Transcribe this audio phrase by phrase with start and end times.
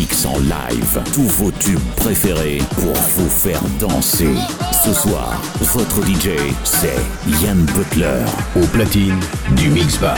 [0.00, 4.34] mix en live tous vos tubes préférés pour vous faire danser.
[4.82, 6.96] Ce soir, votre DJ, c'est
[7.42, 8.24] Yann Butler
[8.56, 9.20] au platine
[9.56, 10.16] du Mix Bar.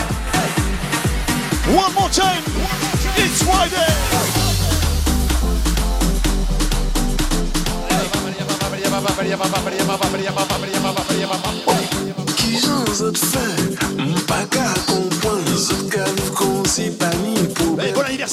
[1.68, 2.45] One more time,
[3.18, 4.22] it's Friday.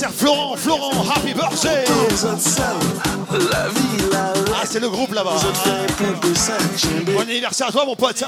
[0.07, 1.83] Florent, Florent, happy birthday.
[4.11, 5.35] La Ah c'est le groupe là-bas.
[7.05, 8.23] Bon anniversaire à toi mon pote.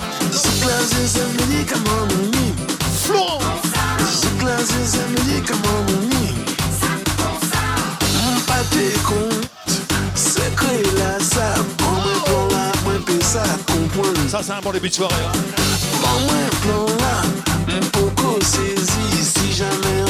[3.04, 3.40] Florent.
[14.28, 15.32] Ça c'est un bon début de soirée hein.
[19.24, 20.01] Si jamais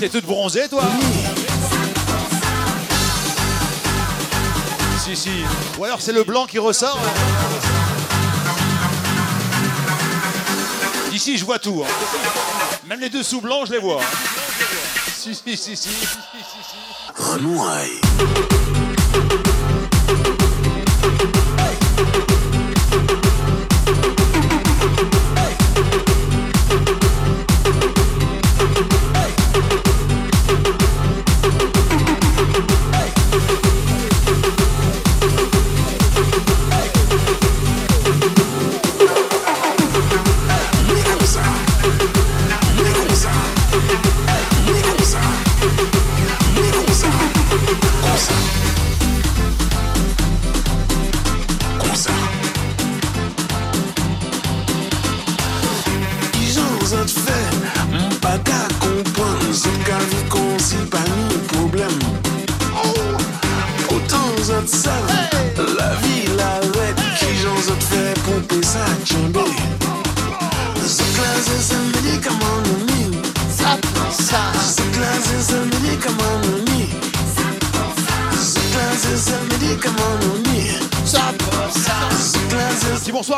[0.00, 0.82] T'es toute bronzée toi
[4.98, 5.30] Si si.
[5.78, 7.00] Ou alors c'est le blanc qui ressort.
[11.12, 11.90] Ici je vois tout hein.
[12.86, 14.00] Même les dessous blancs je les vois.
[15.14, 16.06] Si si si si, si, si, si,
[16.68, 18.63] si.
[19.14, 19.32] Thank
[21.48, 21.53] you.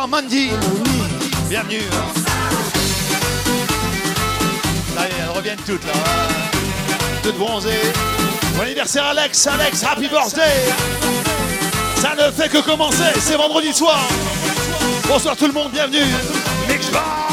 [0.07, 0.51] Bonsoir Mandy.
[1.49, 1.83] Bienvenue.
[4.99, 5.93] Allez, elles reviennent toutes là.
[7.23, 7.93] Toutes bronzées.
[8.57, 10.73] Bon anniversaire Alex, Alex, happy birthday.
[11.97, 14.01] Ça ne fait que commencer, c'est vendredi soir.
[15.09, 16.05] Bonsoir tout le monde, bienvenue.
[16.69, 17.29] Mix Bar.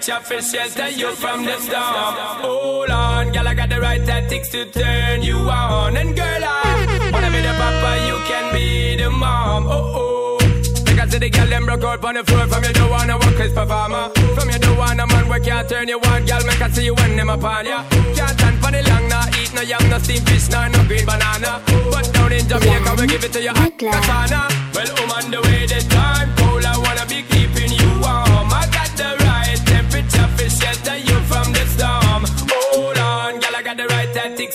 [0.00, 2.14] Temperature for shelter you from the storm.
[2.40, 5.96] Hold on, girl, I got the right tactics to turn you on.
[5.96, 9.66] And girl, I wanna be the papa, you can be the mom.
[9.66, 10.38] Oh oh.
[10.84, 13.52] Because the girl them broke out on the floor From you don't wanna work as
[13.52, 16.84] performer From you don't wanna man work can't turn you on Girl make I see
[16.84, 17.84] you when them upon ya
[18.14, 21.06] Can't stand for the long Nah eat no yam, no steamed fish Nah no green
[21.06, 25.40] banana But down in Jamaica we give it to you hot Well I'm on the
[25.40, 26.39] way the time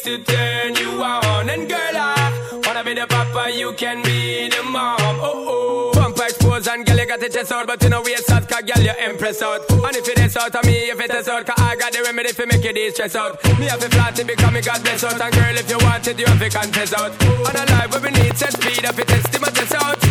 [0.05, 1.49] to turn you on.
[1.49, 4.97] And girl I wanna be the papa you can be the mom.
[5.01, 5.91] Oh oh.
[5.97, 8.61] Pump expose and girl you got the chest out But you know waist out cause
[8.61, 9.67] girl you empress out.
[9.71, 12.03] And if it is out of me if it is out Cause I got the
[12.03, 13.43] remedy for make you de-stress out.
[13.57, 15.19] Me have to flat it because me got bless out.
[15.19, 17.11] And girl if you want it you have to contest out.
[17.25, 20.04] On a life where we need set speed If it test my test out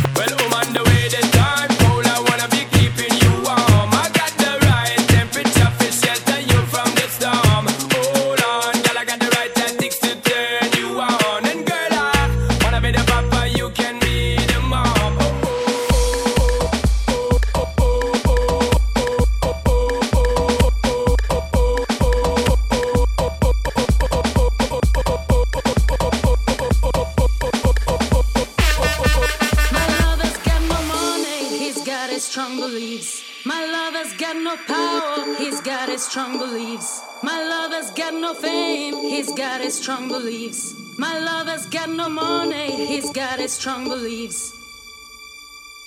[36.14, 37.02] strong beliefs.
[37.24, 40.72] My lover's got no fame, he's got his strong beliefs.
[40.96, 44.52] My lover's got no money, he's got his strong beliefs.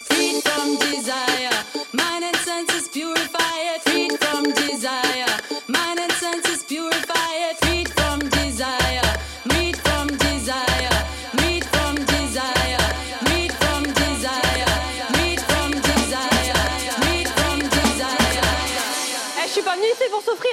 [0.01, 1.57] Freed from desire,
[1.93, 3.81] mind and senses purify it.
[3.83, 5.33] Freed from desire,
[5.69, 7.66] mind and senses purify it.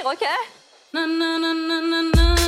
[0.05, 0.21] OK?
[0.93, 2.44] Na, na, na, na, na.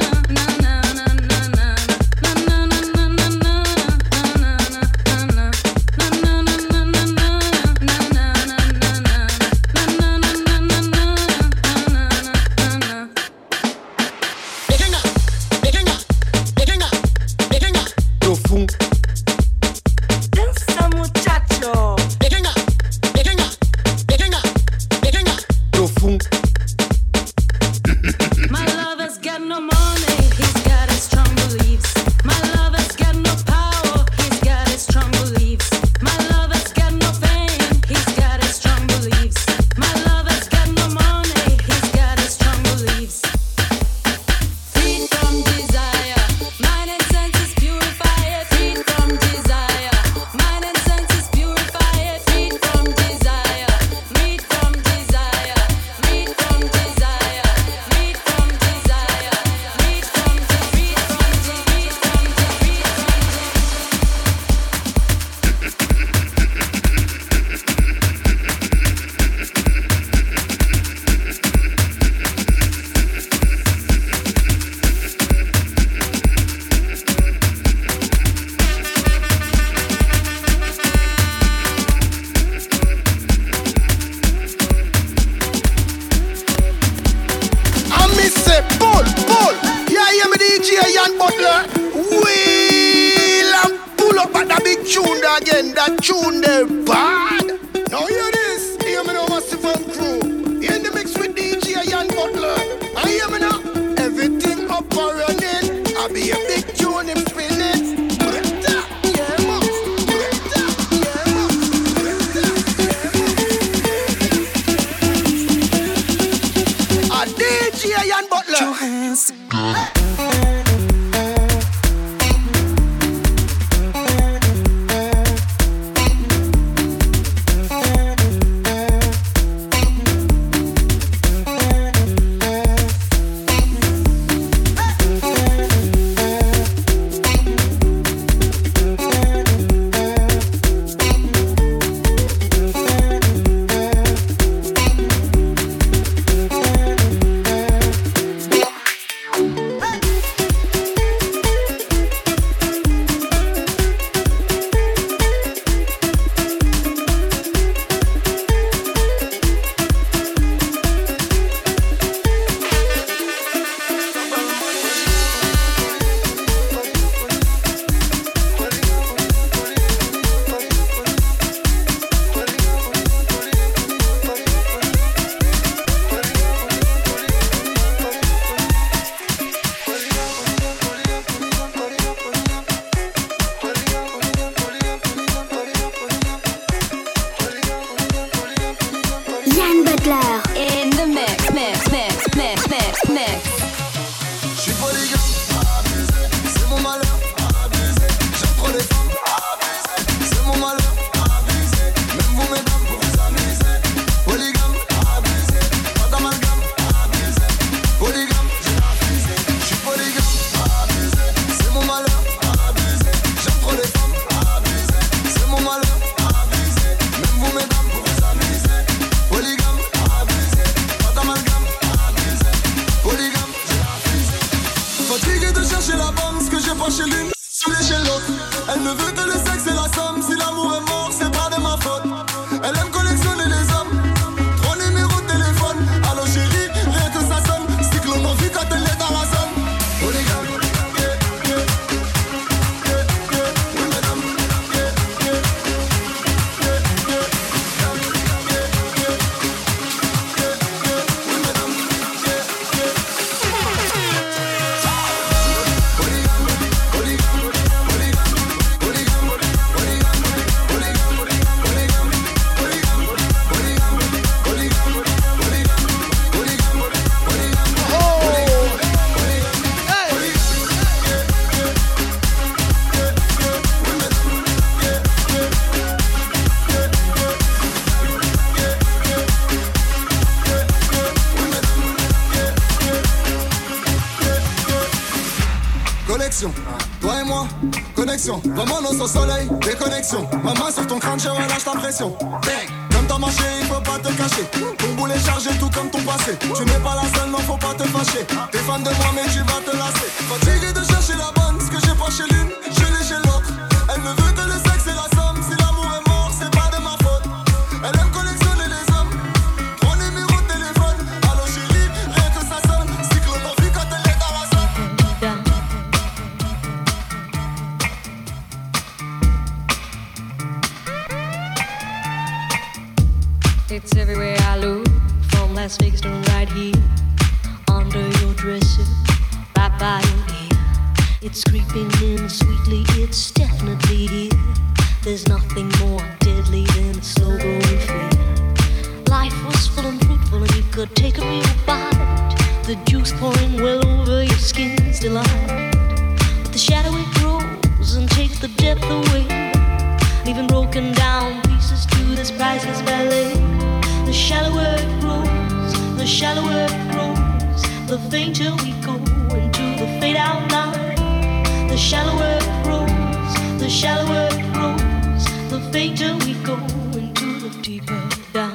[363.68, 366.56] the shallower it grows, the fainter we go
[366.98, 368.47] into the deeper.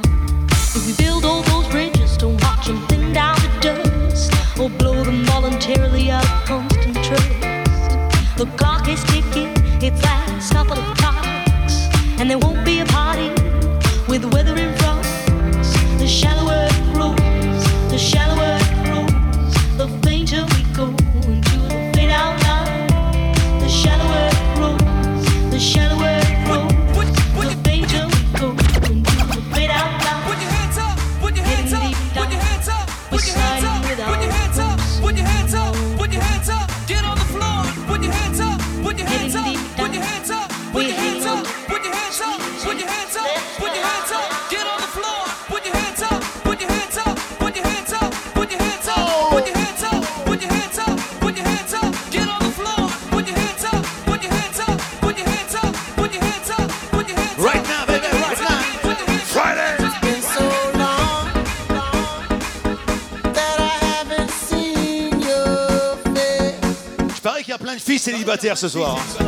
[68.56, 68.98] ce soir.
[68.98, 69.24] Hein.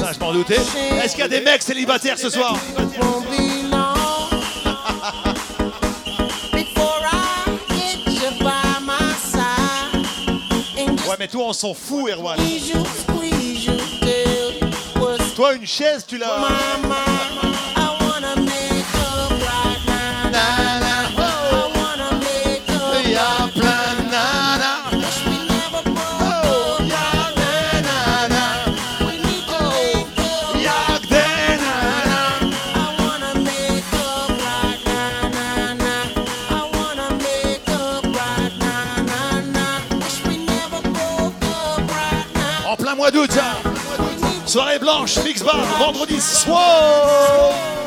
[0.00, 0.56] Ça, je m'en doutais.
[0.56, 2.56] Est-ce qu'il y a des mecs célibataires ce soir
[11.08, 12.38] Ouais, mais toi, on s'en fout, Erwan.
[15.34, 16.36] Toi, une chaise, tu l'as.
[44.88, 47.77] Blanche, Bar, vendredi soir.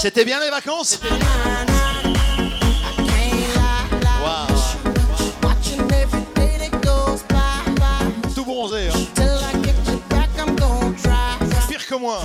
[0.00, 1.00] C'était bien les vacances?
[4.22, 4.46] Wow.
[8.34, 8.88] Tout bronzé.
[8.88, 8.98] Hein.
[11.68, 12.20] Pire que moi.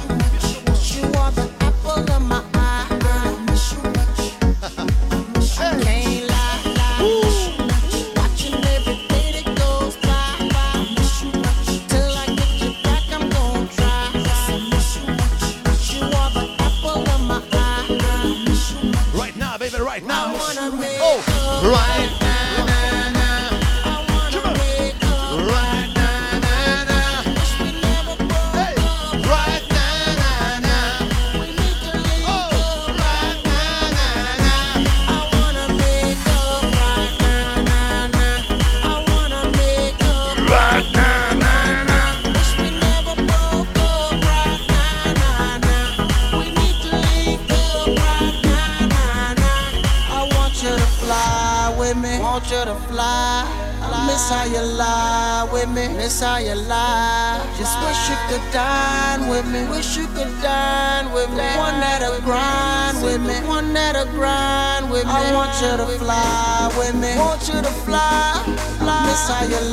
[69.23, 69.63] Messiah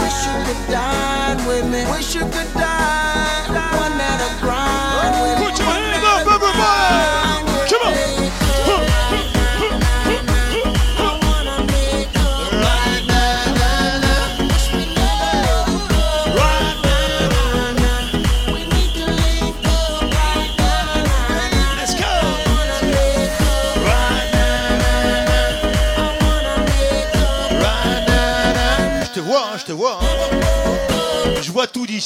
[0.00, 1.88] Wish you could dine with me.
[1.92, 2.71] Wish you could dine.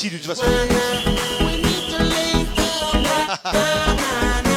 [0.04, 0.42] de toute façon.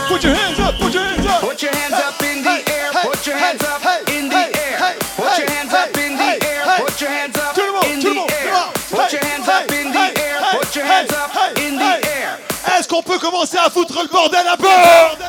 [0.10, 1.42] Put your hands up, put your hands up.
[1.42, 2.92] Put your hands up in the air.
[2.92, 4.96] Put your hands up in the air.
[5.16, 6.66] Put your hands up in the air.
[6.78, 8.66] Put your hands up in the air.
[8.92, 10.42] Put your hands up in the air.
[10.52, 12.40] Put your hands up in the air.
[12.78, 15.29] Est-ce qu'on peut commencer à foutre le bordel à bord?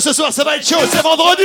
[0.00, 1.42] ce soir, ça va être chaud, c'est vendredi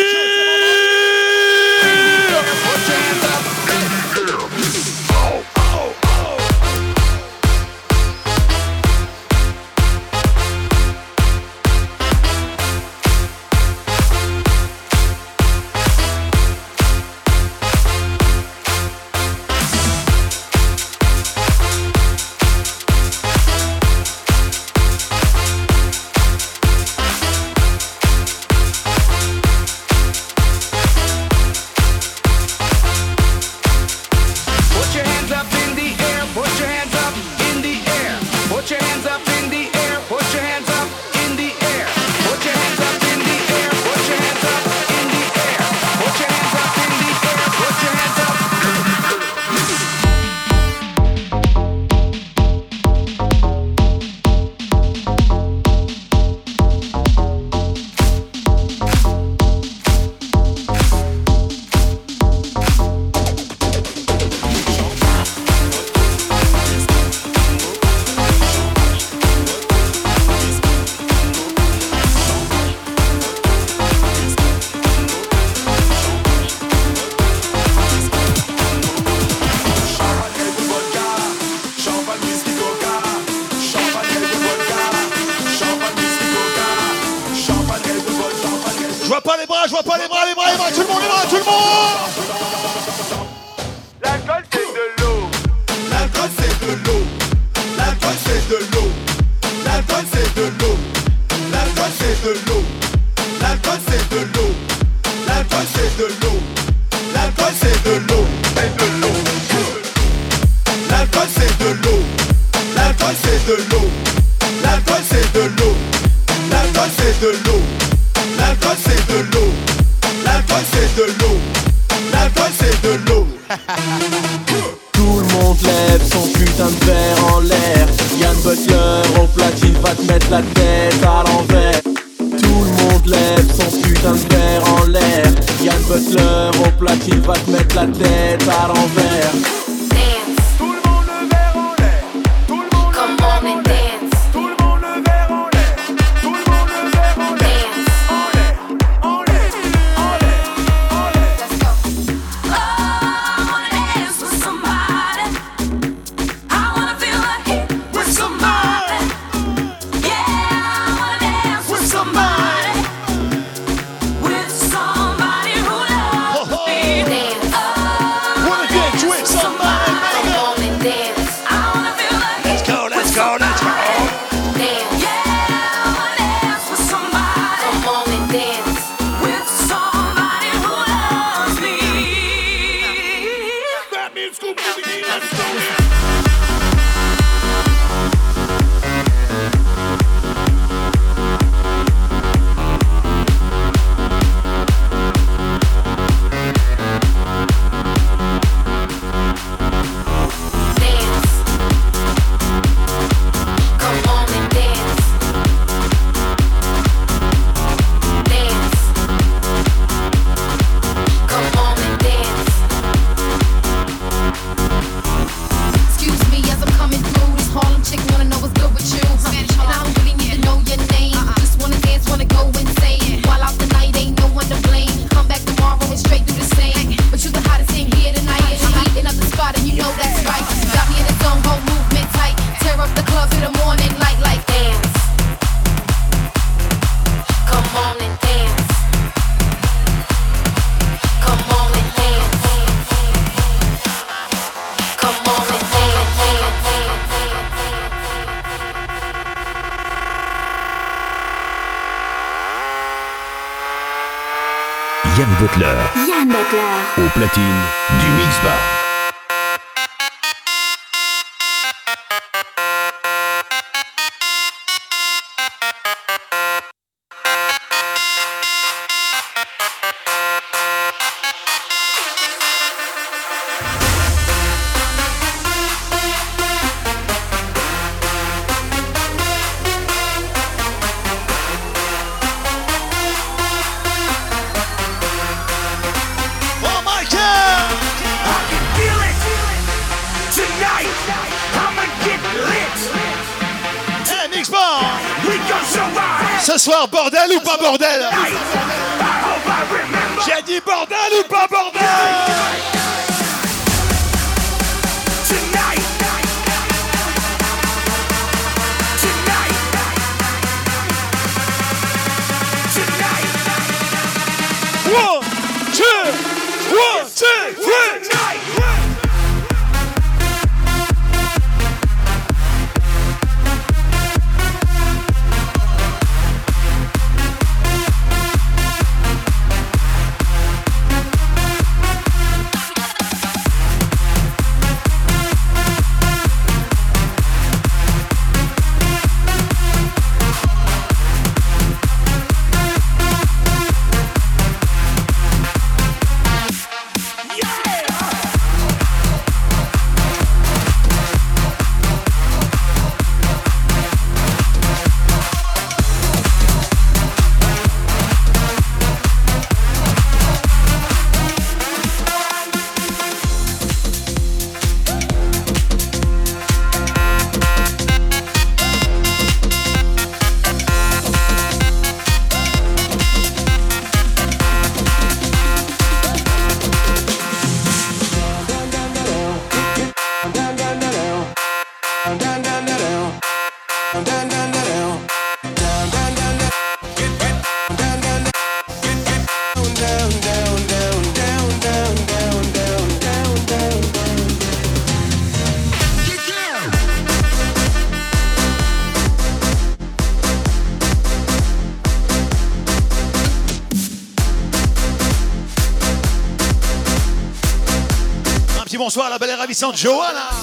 [408.94, 410.41] bonsoir à la belle et ravissante Johanna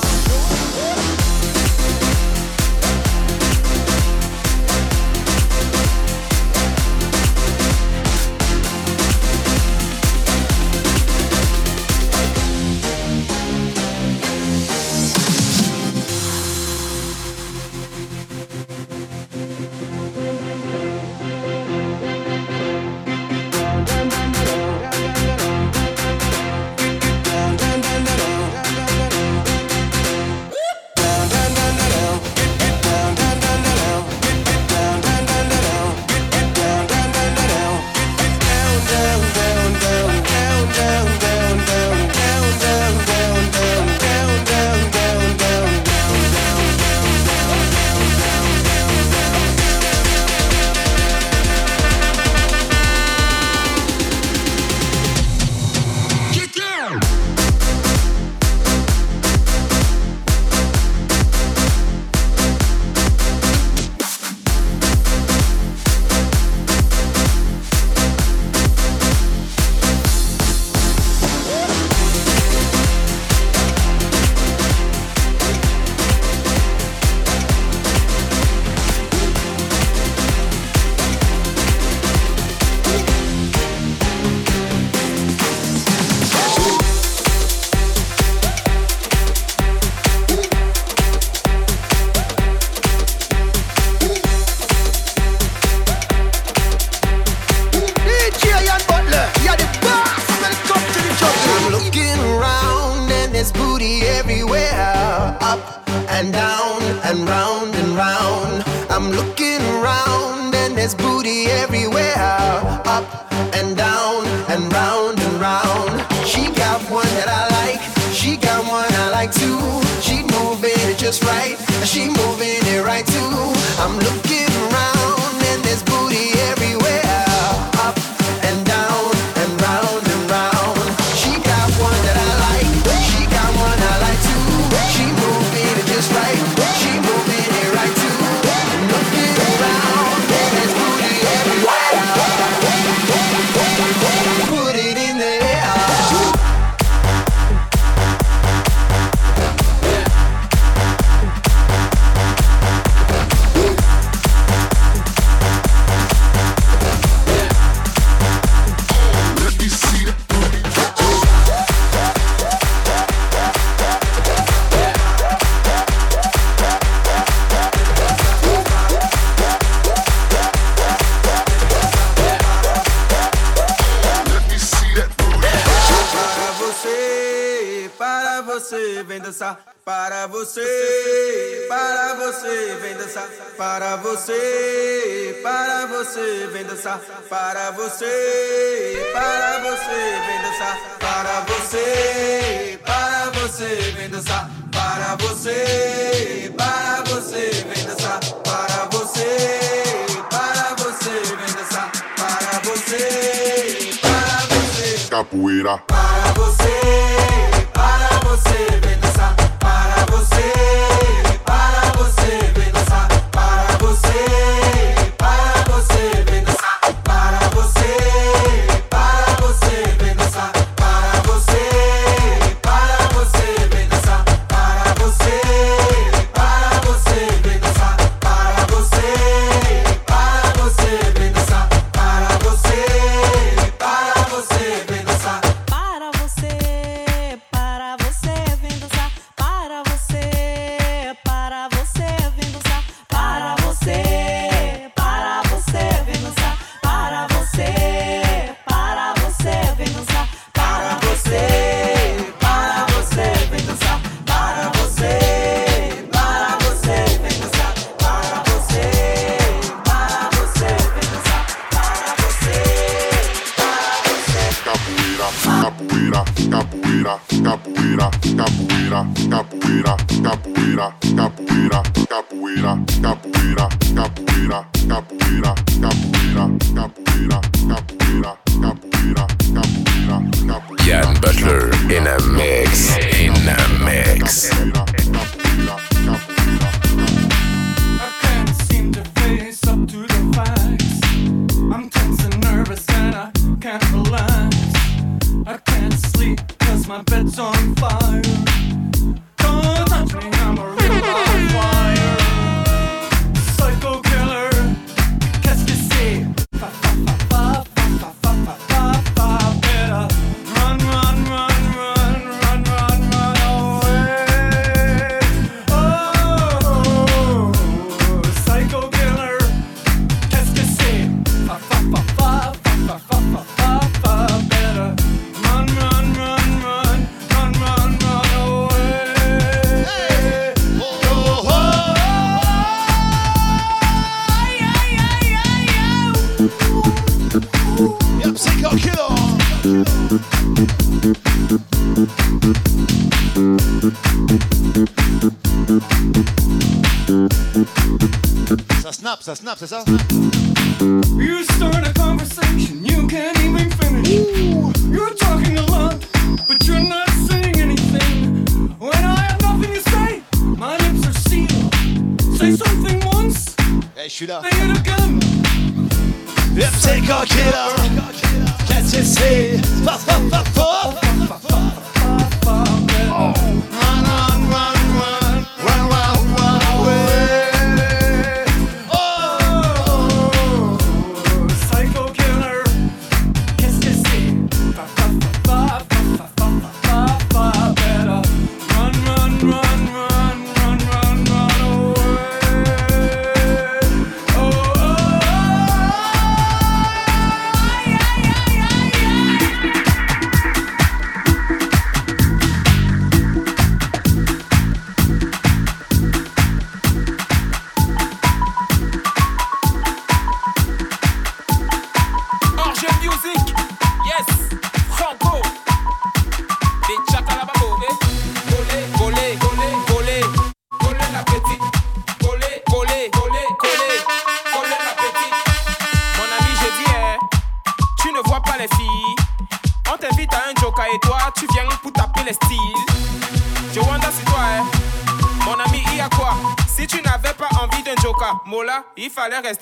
[349.20, 349.84] snap, ça snap, c'est ça?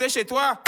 [0.09, 0.59] chez toi.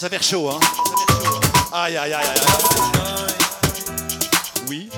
[0.00, 0.60] commence à faire chaud, hein.
[1.72, 2.40] Aïe, aïe, aïe, aïe.
[4.68, 4.88] Oui.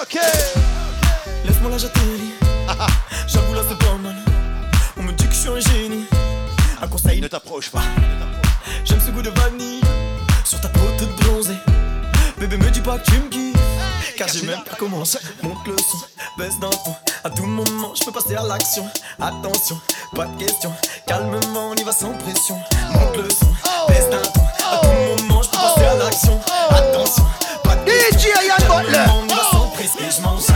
[0.00, 0.18] Ok.
[1.44, 2.34] Lève-moi là, j'atterris.
[3.26, 4.16] J'avoue, là, c'est pas mal.
[4.96, 6.06] On me dit que je suis un génie.
[6.80, 7.20] Un conseil.
[7.20, 7.82] Ne t'approche pas.
[8.84, 9.80] J'aime ce goût de vanille.
[10.44, 11.56] Sur ta peau toute bronzée.
[12.38, 13.56] Bébé, me dis pas que tu me kiffes.
[14.16, 15.18] Car j'ai même pas commencé.
[15.42, 15.98] Monte le son,
[16.38, 16.94] baisse d'un ton.
[17.24, 18.84] À tout moment, je peux passer à l'action.
[19.20, 19.80] Attention,
[20.14, 20.72] pas de question.
[21.06, 22.58] Calmement, on y va sans pression.
[22.92, 23.46] Monte le son,
[23.88, 24.42] baisse d'un ton.
[24.70, 26.40] À tout moment, je peux passer à l'action.
[26.70, 27.24] Attention,
[27.64, 28.30] pas de question.
[28.74, 30.51] On y va sans pression, je mange.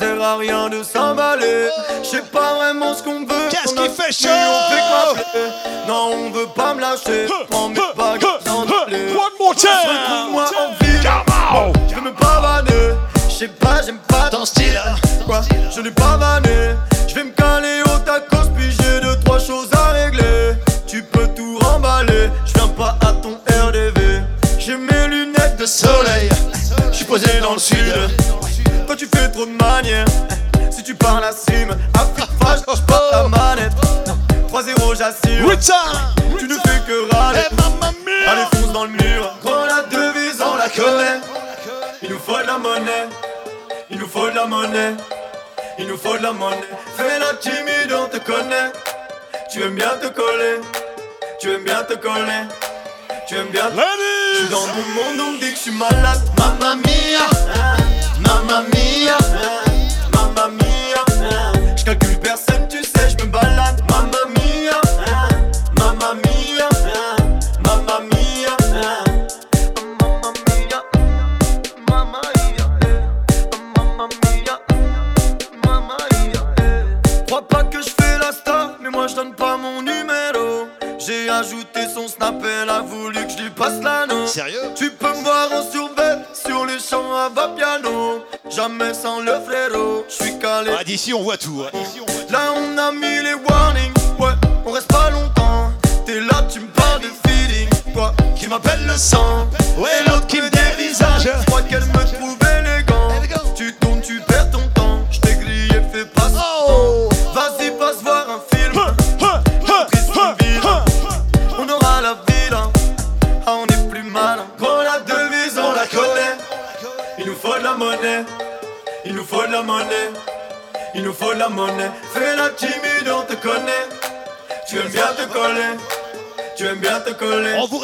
[0.00, 0.29] Sera
[43.90, 44.94] il nous faut de la monnaie,
[45.78, 46.56] il nous faut de la monnaie.
[46.96, 48.72] Fais la timide, on te connaît.
[49.50, 50.60] Tu aimes bien te coller,
[51.40, 52.44] tu aimes bien te coller,
[53.26, 53.82] tu aimes bien te coller.
[54.34, 56.20] Je suis dans mon monde, on me dit que je suis malade.
[56.38, 57.26] Mamma mia,
[58.20, 59.59] mamma mia.
[91.00, 91.62] ici on voit tout.
[91.64, 91.70] Hein.
[92.30, 94.32] Là on a mis les warnings, ouais,
[94.66, 95.70] on reste pas longtemps.
[96.04, 99.48] T'es là, tu me parles de feeling, toi qui m'appelle le sang.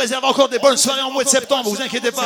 [0.06, 2.22] réserve encore des bonnes soirées en mois de septembre, vous inquiétez pas.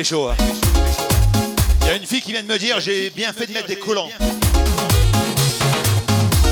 [0.00, 0.36] Fait chaud, hein.
[1.82, 3.66] Il y a une fille qui vient de me dire j'ai bien fait de mettre
[3.66, 4.08] des collants.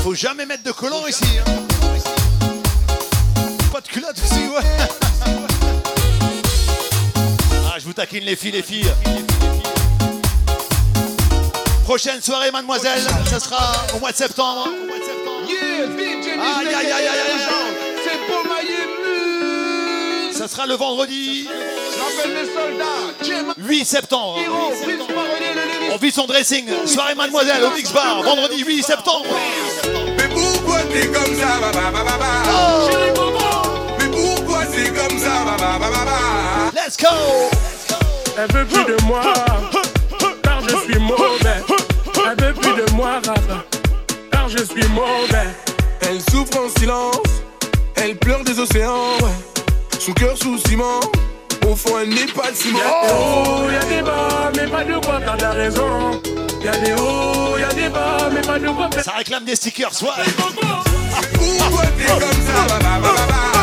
[0.03, 1.25] Faut jamais mettre de collants ici.
[1.39, 1.45] hein.
[3.73, 4.61] Pas de culotte aussi, ouais.
[7.67, 8.93] Ah, je vous taquine les filles, les filles.
[11.85, 14.69] Prochaine soirée, mademoiselle, ça sera au mois de septembre.
[14.69, 17.47] Aïe, aïe, aïe, aïe, aïe.
[18.05, 20.35] C'est pour Miami.
[20.35, 21.49] Ça sera le vendredi.
[23.59, 24.39] 8 septembre.
[25.93, 26.67] On vit son dressing.
[26.87, 29.27] Soirée mademoiselle au Mix Bar, vendredi 8 septembre.
[30.17, 31.59] Mais pourquoi t'es comme ça.
[33.99, 35.45] Mais pourquoi c'est comme ça.
[36.75, 37.09] Let's go
[38.37, 39.23] Elle veut plus de moi,
[40.43, 41.63] car je suis mauvais.
[42.31, 43.21] Elle veut plus de moi,
[44.31, 45.49] car je suis mauvais.
[46.03, 47.43] Elle souffre en silence,
[47.97, 49.99] elle pleure des océans, ouais.
[49.99, 51.01] Son cœur sous ciment,
[51.69, 52.79] au fond elle n'est pas de ciment.
[52.79, 56.21] Y'a des hauts, y'a des bas, mais pas de quoi perdre la raison.
[56.65, 59.95] Y'a des hauts, y'a des bas, mais pas de quoi perdre Ça réclame des stickers,
[59.95, 60.15] soit.
[61.35, 63.58] Pourquoi t'es comme ça,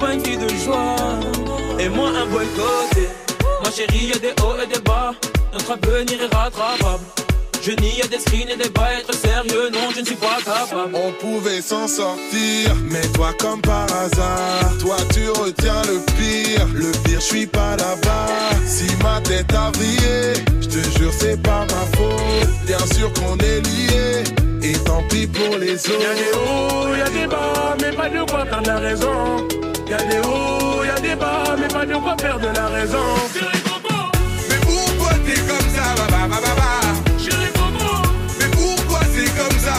[0.00, 0.96] pas une fille de joie,
[1.78, 3.08] et moi un boycotté.
[3.62, 5.12] Ma chérie, y'a des hauts et des bas,
[5.52, 7.04] notre avenir est rattrapable.
[7.62, 10.38] Je nie à des screens et des bas, être sérieux, non, je ne suis pas
[10.42, 10.94] capable.
[10.94, 16.66] On pouvait s'en sortir, mais toi comme par hasard, toi tu retiens le pire.
[16.74, 18.56] Le pire, je suis pas là-bas.
[18.66, 22.48] Si ma tête a brillé, je te jure c'est pas ma faute.
[22.66, 24.24] Bien sûr qu'on est liés,
[24.62, 26.88] et tant pis pour les Y'a des autres.
[26.88, 29.46] hauts, y'a des bas, mais pas de quoi perdre la raison.
[29.90, 32.98] Y'a des hauts, y'a des bas, mais pas de quoi perdre la raison.
[34.48, 36.70] Mais pourquoi t'es comme ça, ba ba ba ba ba?
[38.38, 39.74] Mais pourquoi c'est comme ça,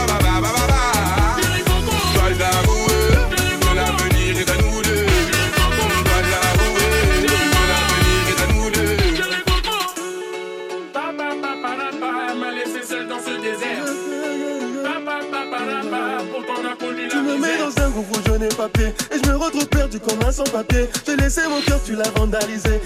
[21.35, 22.80] laissé mon cœur, tu l'as vandalisé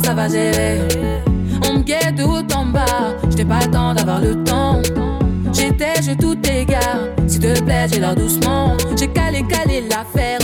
[0.00, 0.80] ça va gérer.
[1.68, 4.80] On me guette tout en bas, j'étais pas le temps d'avoir le temps.
[5.52, 8.76] J'étais, je tout égard, s'il te plaît, j'ai l'air doucement.
[8.98, 10.38] J'ai calé, calé l'affaire,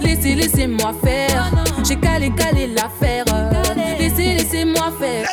[0.00, 1.50] laissez, laissez-moi faire.
[1.86, 3.24] J'ai calé, calé l'affaire,
[3.98, 5.28] laissez, laissez-moi faire.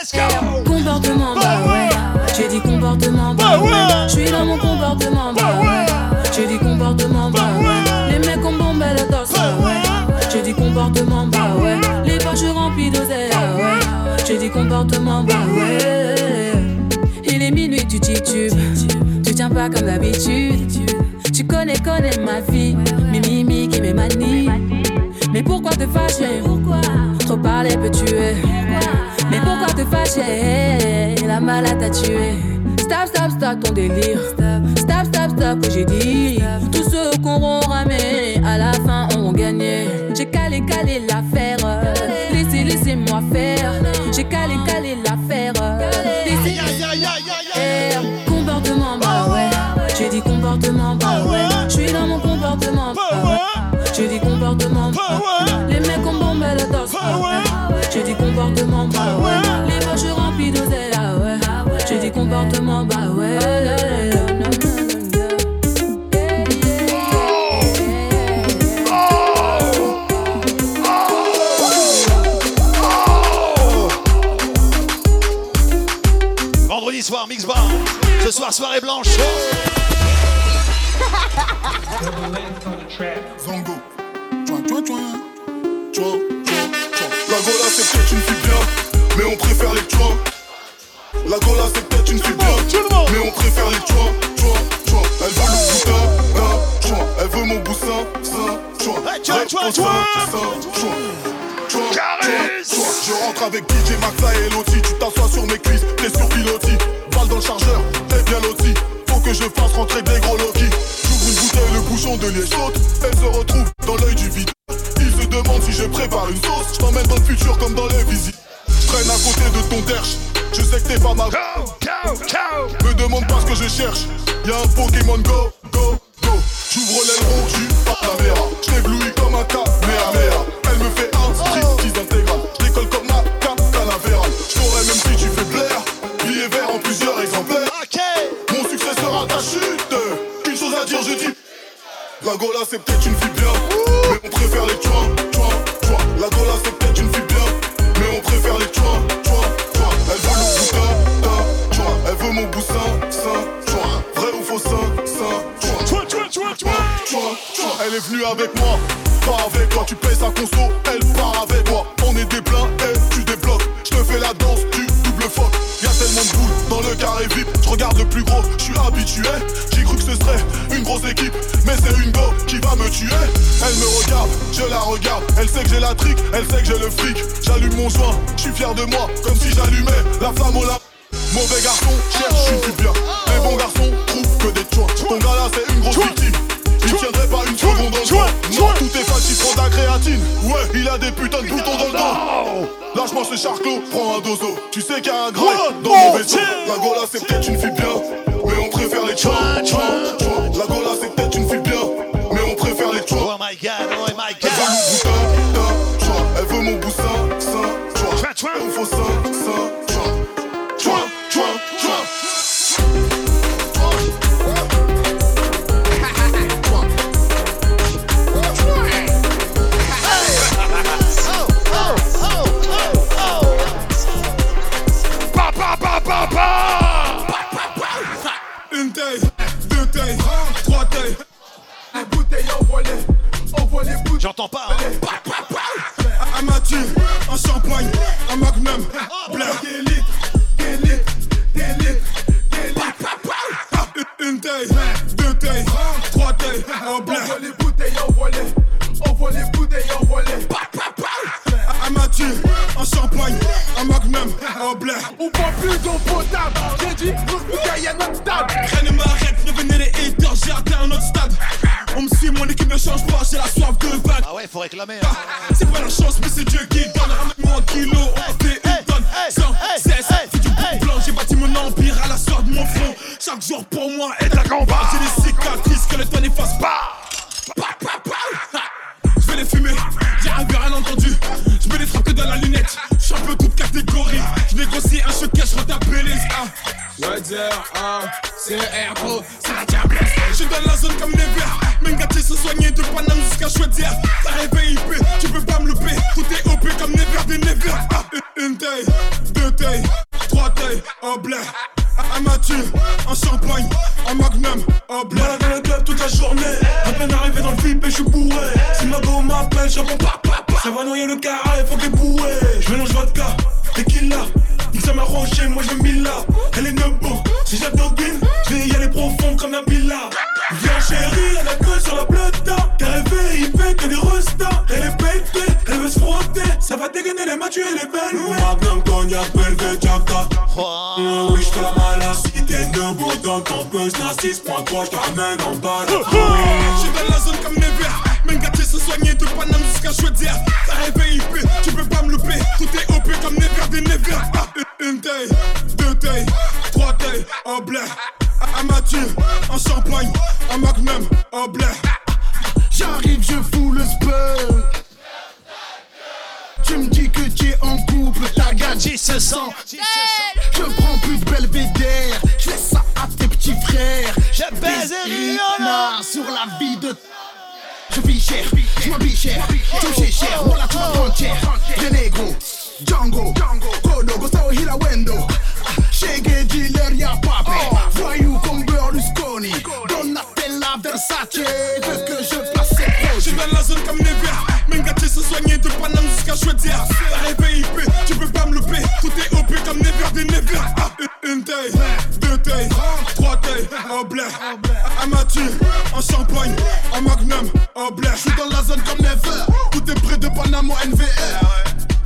[0.65, 1.89] Comportement, bah, bah ouais.
[2.37, 3.69] J'ai dit comportement, bah, bah ouais.
[4.09, 4.68] Je dans mon comportement.
[14.79, 14.85] Bah
[17.25, 18.53] Il est minuit, tu titubes.
[19.25, 20.71] Tu tiens pas comme d'habitude.
[21.33, 22.77] Tu connais, connais ma fille.
[23.11, 24.49] Mes mimiques et mes manies.
[25.33, 26.41] Mais pourquoi te fâcher?
[27.19, 28.35] Trop parler peut tuer.
[29.29, 31.15] Mais pourquoi te fâcher?
[31.27, 32.35] La malade t'a tué.
[32.79, 34.21] Stop, stop, stop ton délire.
[34.77, 36.18] Stop, stop, stop, que j'ai dit.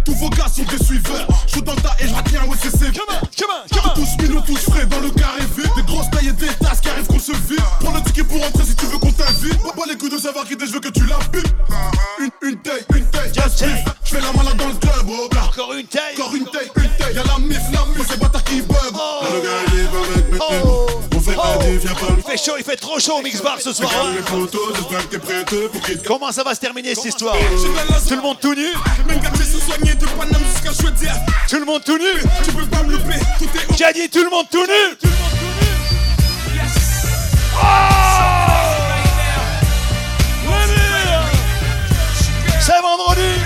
[0.05, 1.27] Tous vos gars sont des suiveurs.
[1.47, 2.93] Je dans ta et je retiens un OCC.
[3.95, 5.63] Tous mino, tous frais dans le carré V.
[5.75, 7.59] Des grosses tailles et des tasses qui arrivent qu'on se vide.
[7.79, 9.59] Prends le ticket pour entrer, si tu veux qu'on t'invite.
[9.75, 11.51] Bois les coups de savoir qui je veux que tu la butes.
[12.19, 13.63] Une, une taille, une taille, yes,
[14.03, 16.97] Je fais la malade dans le club, oh Encore une taille, encore une taille, une
[16.97, 17.15] taille.
[17.15, 18.22] Y'a la mif, la mif,
[21.85, 23.91] Il fait chaud, il fait trop chaud au mix bar ce soir.
[26.05, 27.35] Comment ça va se terminer cette histoire
[28.07, 28.67] Tout le monde tout nu
[31.49, 32.05] Tout le monde tout nu
[33.77, 34.97] J'ai dit tout le monde tout nu
[42.61, 43.42] C'est vendredi.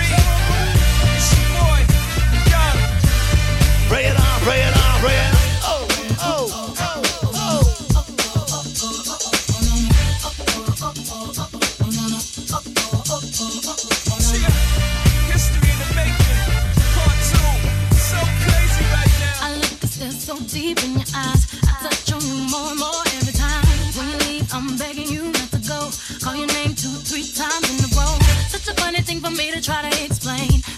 [29.68, 30.77] try to explain.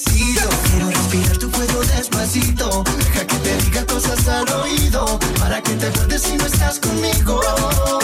[6.07, 8.00] te si no estás conmigo.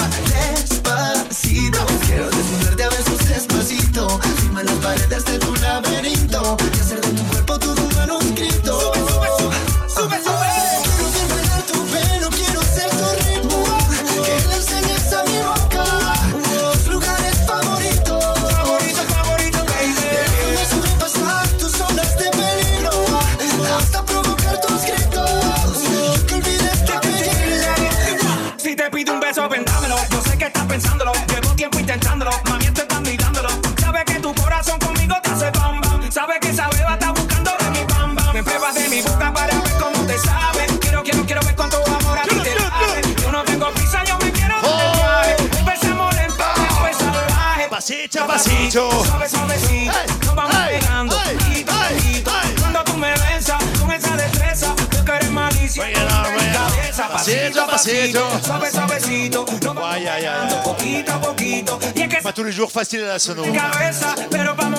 [58.18, 58.46] suavecito.
[58.46, 59.46] Suave, suavecito.
[59.64, 61.80] No me ay, ay, ay, Poquito a poquito.
[61.96, 63.44] Y es que pas tous les jours facile à la sono.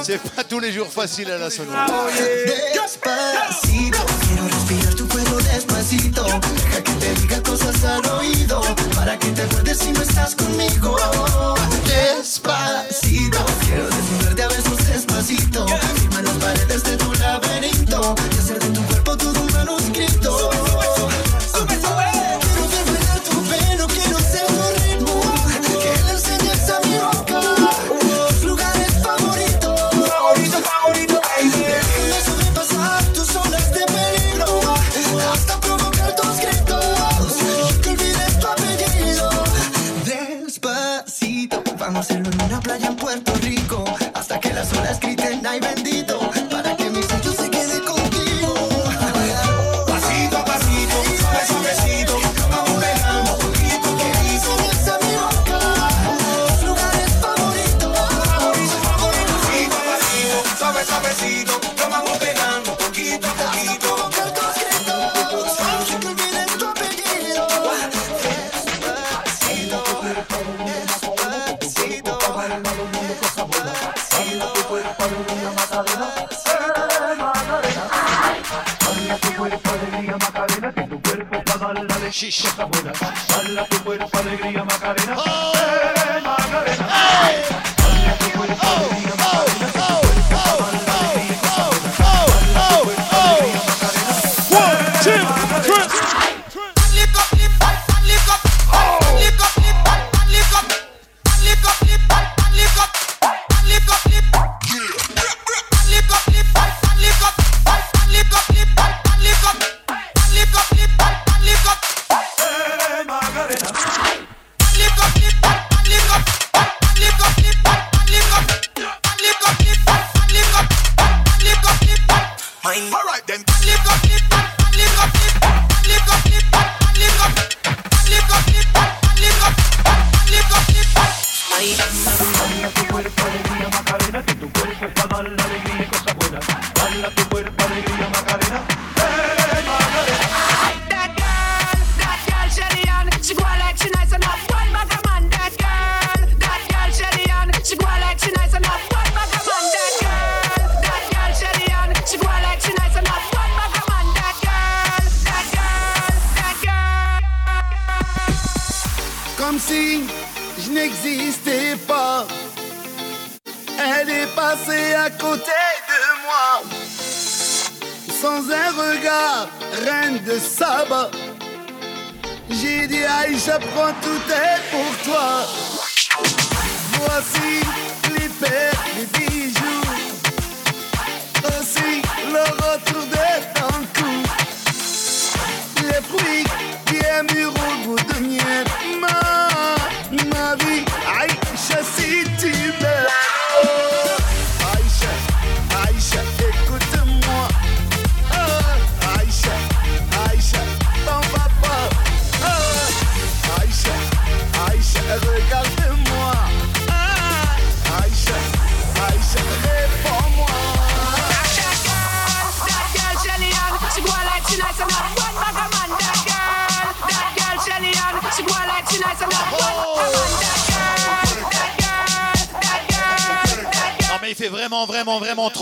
[0.03, 1.71] C'est pas tous les jours facile à la sono.
[1.75, 1.87] Ah,
[2.75, 3.99] despacito.
[4.27, 6.25] Quiero respirar tu cuerpo despacito.
[6.25, 8.61] Deja que te diga cosas al oído.
[8.95, 10.98] Para que te acuerdes si no estás conmigo.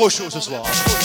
[0.09, 0.95] Vraiment, vraiment trop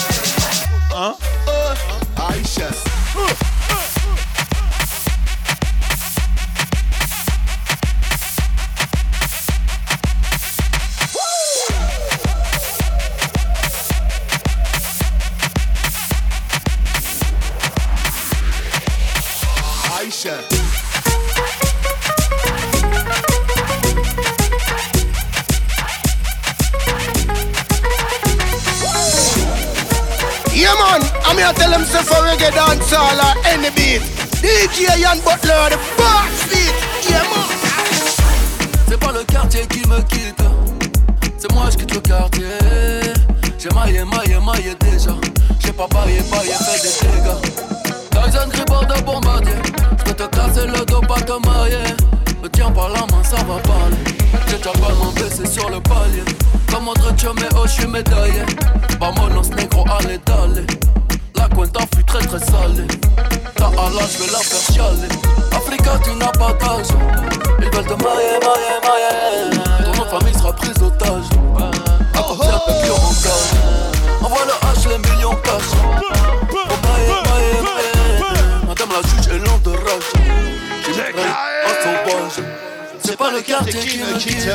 [83.32, 84.50] le quartier qui me quitte.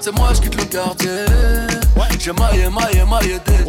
[0.00, 1.24] C'est moi, je quitte le quartier.
[2.18, 3.64] J'ai maillé, maillé, maillé déjà.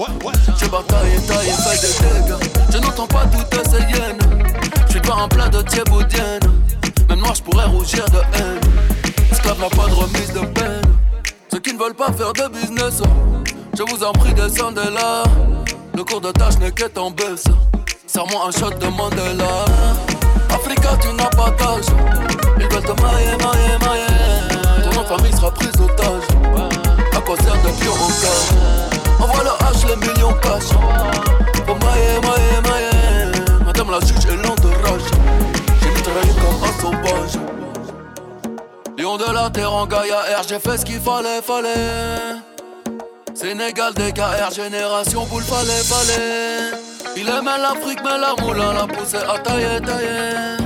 [0.59, 2.51] J'ai bataillé, taillé, fait des dégâts.
[2.71, 4.19] Je n'entends pas toutes ces hyènes.
[4.87, 6.39] J'suis pas un plat de thieboudienne.
[7.09, 8.59] Même moi, j'pourrais rougir de haine.
[9.31, 10.81] Esclave n'a pas de remise de peine.
[11.51, 13.01] Ceux qui ne veulent pas faire de business,
[13.75, 15.23] je vous en prie, descendez là.
[15.95, 17.45] Le cours de tâche n'est qu'est en baisse.
[18.05, 19.65] Serre-moi un shot de Mandela.
[20.53, 21.85] Africa, tu n'as pas d'âge.
[22.59, 24.83] Ils veulent te mailler, mailler, mailler.
[24.83, 26.23] Ton nom famille sera prise d'otage.
[27.15, 30.69] À quoi sert de au cas Envoie le H, les millions cash.
[31.65, 33.63] Pour mailler, mailler, mailler.
[33.65, 35.09] Madame la juge est lente de rage.
[35.81, 37.39] J'ai mitraillé comme un sauvage.
[38.97, 42.37] Lion de la terre en Gaïa R, j'ai fait ce qu'il fallait, fallait.
[43.33, 46.92] Sénégal, DKR, génération boule, fallait, fallait.
[47.15, 50.57] Il aimait l'Afrique, mais la moulin l'a poussé à tailler, tailler.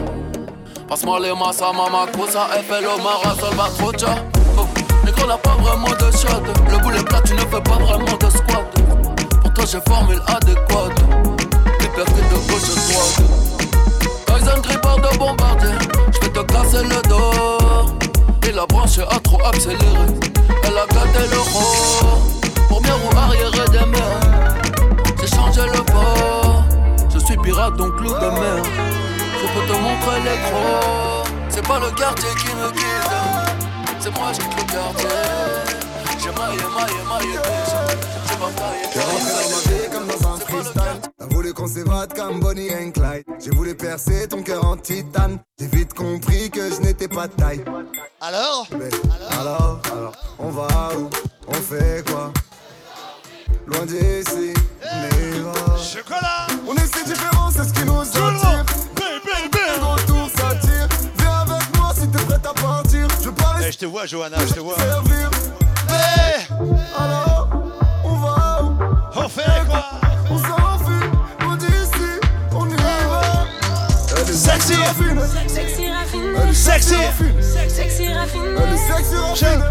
[0.87, 4.15] Passe-moi les massas, mama, cosa, FL, Omara, Solva, Trocha.
[4.57, 4.65] Oh,
[5.05, 6.43] Négro n'a pas vraiment de shot.
[6.71, 8.65] Le boulet plat, tu ne fais pas vraiment de squat.
[9.41, 10.97] Pour toi, j'ai formule adéquate.
[11.81, 13.21] Liberté de gauche à droite.
[14.27, 15.75] Tyson Gripper de bombardier.
[16.13, 18.47] J'vais te casser le dos.
[18.47, 20.07] Et la branche a trop accéléré.
[20.63, 22.21] Elle a gâté l'euro.
[22.69, 24.56] Pour mieux ou arrière des mers.
[25.27, 26.63] J'ai changé le port.
[27.13, 28.63] Je suis pirate, donc loup de mer.
[28.63, 31.23] Je peux te montrer les gros.
[31.49, 33.09] C'est pas le quartier qui me quitte.
[33.99, 35.09] C'est moi, j'ai le quartier.
[36.19, 37.39] J'ai maillé, maillé, maillé.
[38.29, 41.01] J'ai rentré dans ma vie comme dans un freestyle.
[41.17, 43.25] T'as voulu qu'on s'évade comme Bonnie and Clyde.
[43.43, 45.39] J'ai voulu percer ton cœur en titane.
[45.59, 47.65] J'ai vite compris que je n'étais pas de taille.
[48.21, 48.67] Alors?
[49.39, 50.67] Alors, alors, on va
[50.97, 51.09] où?
[51.49, 52.31] On fait quoi?
[53.67, 54.53] Loin d'ici,
[54.83, 55.77] on y va.
[55.77, 58.65] Chocolat On est si différents, c'est ce qui nous attire.
[59.79, 60.87] Le retour s'attire.
[61.19, 63.07] Viens avec moi si t'es prête à partir.
[63.23, 64.75] Je parie Eh, je te vois, Johanna, je te vois.
[64.77, 65.29] servir.
[65.89, 67.49] Eh Alors,
[68.03, 68.61] on va
[69.15, 69.85] On fait quoi?
[70.29, 70.37] On
[74.37, 74.75] Sexy.
[74.75, 75.19] raffine.
[75.47, 76.95] Sexy est Sexy.
[76.95, 77.41] raffine.
[77.41, 78.55] Sexy est sexy raffine.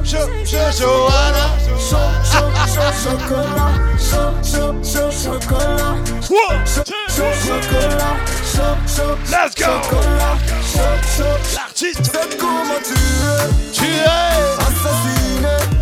[0.04, 1.46] Jo, Jo, Johanna.
[1.78, 3.72] Chaud, chaud, chaud, chocolat.
[3.96, 5.94] Chaud, chaud, chaud, chocolat.
[6.28, 8.16] One, Chaud, two, chaud, chocolat.
[8.44, 9.66] Chaud, chaud, Let's go.
[9.66, 10.36] chocolat.
[10.72, 14.04] Chaud, chaud, L'artiste, C'est comment tu es tu es
[14.58, 15.75] Assassiné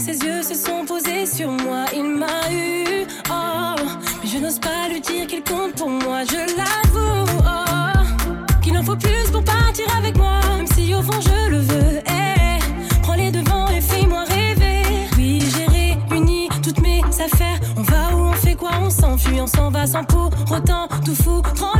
[0.00, 3.06] ses yeux se sont posés sur moi, il m'a eu.
[3.30, 3.74] Oh,
[4.22, 7.30] mais je n'ose pas lui dire qu'il compte pour moi, je l'avoue.
[7.40, 11.58] Oh, qu'il en faut plus pour partir avec moi, même si au fond je le
[11.58, 12.00] veux.
[12.06, 12.58] Eh,
[13.02, 14.82] prends les devants et fais-moi rêver.
[15.18, 17.60] Oui, j'ai réuni toutes mes affaires.
[17.76, 21.14] On va où on fait quoi On s'enfuit, on s'en va sans pour autant tout
[21.14, 21.78] foutre en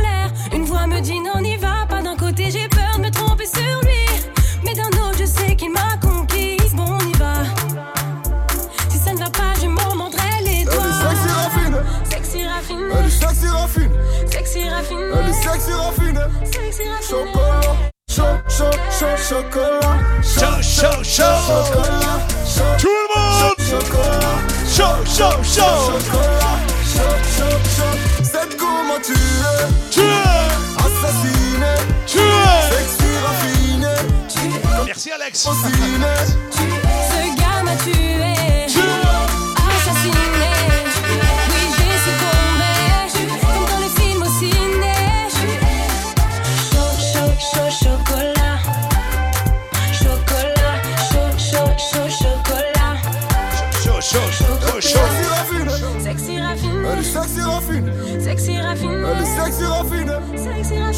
[20.81, 21.23] Chaud, chaud.
[22.79, 23.53] Tout le monde.
[23.69, 24.39] Chocolat.
[24.67, 25.99] Chaud, chaud, chaud.
[28.23, 29.91] C'est comment tu es.
[29.91, 30.49] Tu es.
[30.79, 31.75] Assassiné.
[32.07, 32.23] Tu es.
[32.71, 33.95] Sexy raffiné.
[34.87, 35.47] Merci Alex.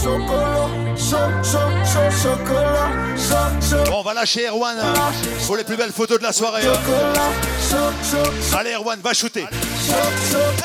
[0.04, 0.70] Chocolat.
[0.98, 2.92] Chaud, chaud, chaud, chocolat.
[3.16, 3.84] Chaud, chaud.
[3.90, 4.94] Bon, on va lâcher Erwan hein,
[5.48, 6.62] pour les plus belles photos de la soirée.
[6.68, 6.74] hein.
[6.74, 7.32] Chocolat.
[7.70, 7.94] Chaud,
[8.24, 8.58] chaud.
[8.58, 9.42] Allez Erwan, va shooter.
[9.42, 9.94] Chaud,
[10.32, 10.64] chaud.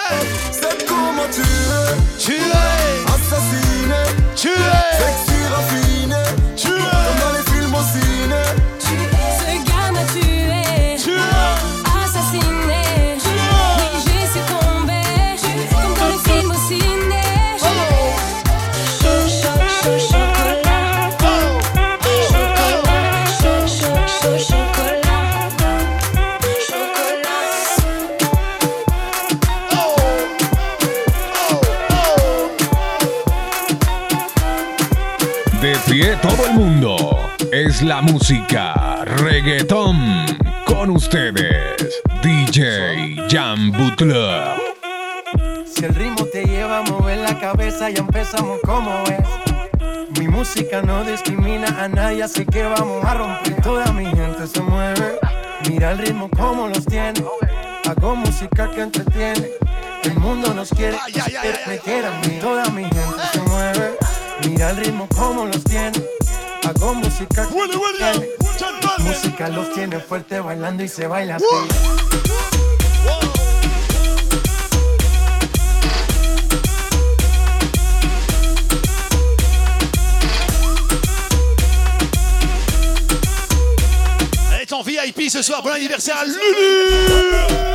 [0.51, 2.25] C'est comment tu es?
[2.25, 3.07] Tu es.
[3.07, 4.03] Assassiné.
[4.35, 5.38] Tu es.
[37.79, 40.27] Es la música reggaetón.
[40.67, 44.57] Con ustedes, DJ Jan Butler.
[45.65, 50.19] Si el ritmo te lleva a mover la cabeza, ya empezamos como es.
[50.19, 53.63] Mi música no discrimina a nadie, así que vamos a romper.
[53.63, 55.21] Toda mi gente se mueve.
[55.69, 57.23] Mira el ritmo como los tiene.
[57.89, 59.51] Hago música que entretiene.
[60.03, 60.99] El mundo nos quiere,
[61.69, 62.39] me quiere a mí.
[62.41, 63.97] Toda mi gente se mueve.
[64.49, 66.18] Mira el ritmo como los tiene.
[66.69, 68.29] Hago música Willy.
[68.59, 69.01] Chantal.
[69.01, 71.45] Música los tiene fuerte bailando y se baila así.
[84.53, 85.63] Elle est en VIP ce soir.
[85.63, 87.68] Bon anniversaire à Lulu.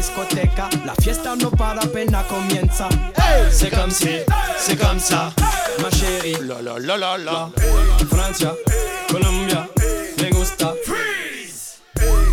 [0.00, 2.88] Discoteca, la fiesta no para apenas comienza.
[3.50, 4.08] C'est comme si,
[4.56, 5.30] c'est comme ça,
[5.78, 6.38] ma chérie.
[6.40, 7.50] La la la la la.
[8.08, 8.54] Francia,
[9.10, 9.68] Colombia,
[10.16, 10.72] me gusta.
[10.86, 11.82] Freeze.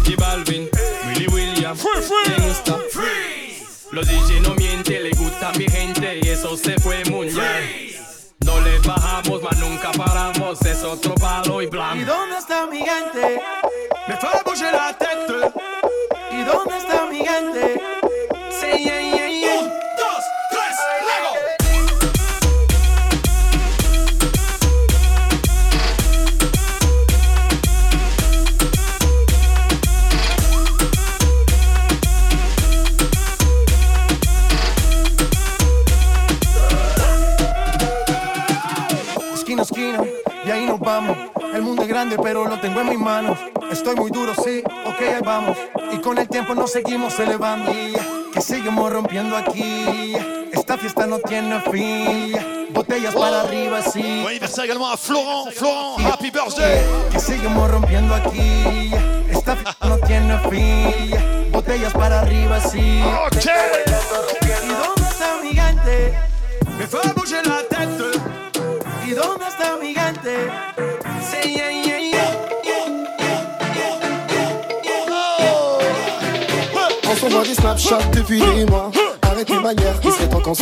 [0.05, 0.69] J Balvin,
[1.07, 2.77] Willy William, me gusta.
[2.89, 3.89] Freeze.
[3.91, 7.63] Los DJ no mienten, le gusta a mi gente y eso se fue mundial.
[8.45, 12.05] No le bajamos, mas nunca paramos, es otro palo y ¿Y blanco.
[12.05, 13.41] dónde está mi gente?
[14.07, 15.51] Me fait bouger la tête.
[16.31, 17.76] ¿Y dónde está 逃げて
[41.97, 43.39] grande, pero lo tengo en mis manos.
[43.71, 45.57] Estoy muy duro, sí, ok, ahí vamos.
[45.91, 47.71] Y con el tiempo nos seguimos elevando.
[48.31, 50.15] Que seguimos rompiendo aquí.
[50.51, 52.37] Esta fiesta no tiene fin.
[52.69, 54.21] Botellas para arriba, sí.
[54.21, 55.49] Bon anniversaire également à Florent.
[55.51, 56.85] Florent, happy birthday.
[57.11, 58.91] Que seguimos rompiendo aquí.
[59.31, 61.51] Esta fiesta no tiene fin.
[61.51, 63.01] Botellas para arriba, sí.
[63.25, 63.37] Ok.
[64.63, 66.13] ¿Y dónde está mi gente?
[66.77, 68.19] Me fait bouger la tête.
[69.03, 70.51] ¿Y dónde está mi gente?
[71.31, 71.76] Sí, yeah.
[77.27, 78.89] On s'envoie des Snapchat depuis des.
[79.37, 80.53] Arrête tes manières, il serait temps qu'on.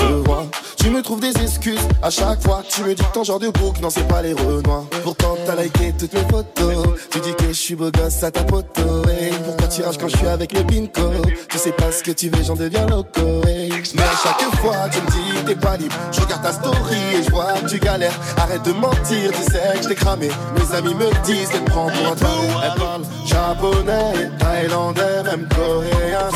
[0.76, 2.62] Tu me trouves des excuses à chaque fois.
[2.70, 4.86] Tu me dis que ton genre de bouc, non, c'est pas les renois.
[5.02, 7.00] Pourtant, t'as liké toutes mes photos.
[7.10, 9.08] Tu dis que je suis beau gosse à ta poteau.
[9.08, 11.10] Hey, pourquoi tu rages quand je suis avec le pinko
[11.50, 13.48] Tu sais pas ce que tu veux, j'en deviens loco.
[13.48, 13.72] hey.
[13.96, 15.96] Mais à chaque fois, tu me dis t'es pas libre.
[16.12, 18.20] Je regarde ta story et je vois que tu galères.
[18.38, 20.30] Arrête de mentir, tu sais que je t'ai cramé.
[20.58, 22.62] Mes amis me disent qu'elle prend pour un.
[22.64, 26.30] Elle parle japonais, thaïlandais, même coréen.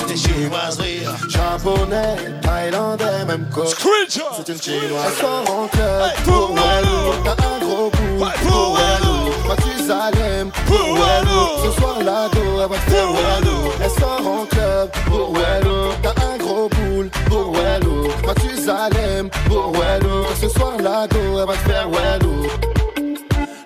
[1.29, 3.71] Japonais, thaïlandais, même coréen.
[4.09, 5.05] C'est une chinoise.
[5.07, 7.23] Elle sort en club pour Walou.
[7.23, 9.47] T'as un gros bout pour Walou.
[9.47, 11.65] Mathusalem pour Walou.
[11.65, 13.71] Ce soir, la go, elle va te faire Walou.
[13.83, 15.93] Elle sort en club pour Walou.
[16.01, 18.07] T'as un gros boule pour Walou.
[18.25, 20.25] Mathusalem pour Walou.
[20.41, 22.47] Ce soir, la go, elle va te faire Walou.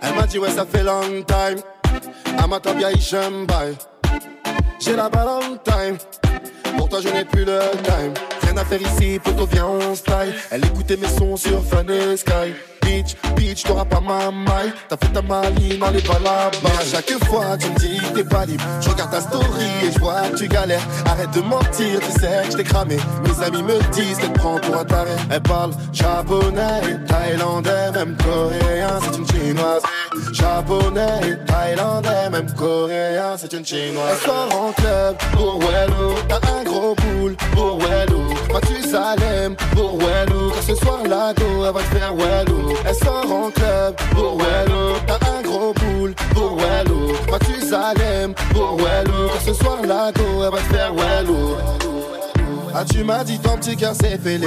[0.02, 1.60] Elle m'a dit, ouais, ça fait long time.
[2.80, 3.76] Y'a Isham Bye.
[4.86, 5.98] J'ai la balle on time.
[6.76, 8.14] Pour toi, je n'ai plus le time.
[8.42, 10.34] Rien à faire ici, poto viens on style.
[10.52, 11.86] Elle écoutait mes sons sur Fun
[12.18, 12.54] Sky.
[12.82, 14.74] Bitch, bitch, t'auras pas ma maille.
[14.90, 18.46] T'as fait ta maline les balles Mais à chaque fois, tu me dis t'es pas
[18.46, 18.64] libre.
[18.82, 20.86] Je regarde ta story et je vois que tu galères.
[21.06, 22.98] Arrête de mentir, tu sais que je t'ai cramé.
[23.26, 25.12] Mes amis me disent qu'elle prend pour un taré.
[25.32, 29.84] Elle parle japonais, thaïlandais, même coréen, c'est une chinoise.
[30.34, 34.18] Japonais, thaïlandais, même coréen, c'est une chinoise.
[34.20, 36.16] Elle sort en club pour Wello.
[36.28, 38.34] T'as un gros boule pour Wello.
[38.68, 40.50] Tu Salem pour Wello.
[40.52, 42.74] Car ce soir la go, elle va te faire Wello.
[42.84, 44.96] Elle sort en club pour Wello.
[45.06, 47.14] T'as un gros boule pour Wello.
[47.46, 49.30] Tu Salem pour Wello.
[49.34, 51.83] Car ce soir la go, elle va te faire Wello.
[52.84, 54.46] Ah tu m'as dit ton petit cœur s'est fêlé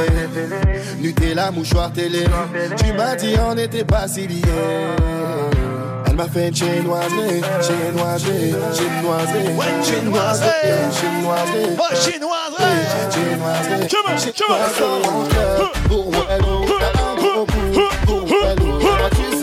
[1.00, 2.24] Nutella, mouchoir télé
[2.76, 4.42] Tu m'as dit on n'était pas si liés
[6.06, 9.40] Elle m'a fait chinoiser, chinoiser, chinoiser
[9.82, 10.50] Chinoiser,
[10.92, 11.62] chinoiser.
[12.02, 12.66] Chinoiser,
[13.88, 15.24] Come on, come on.
[16.28, 17.46] Elle pour
[18.04, 18.26] pour
[18.82, 19.36] Moi tu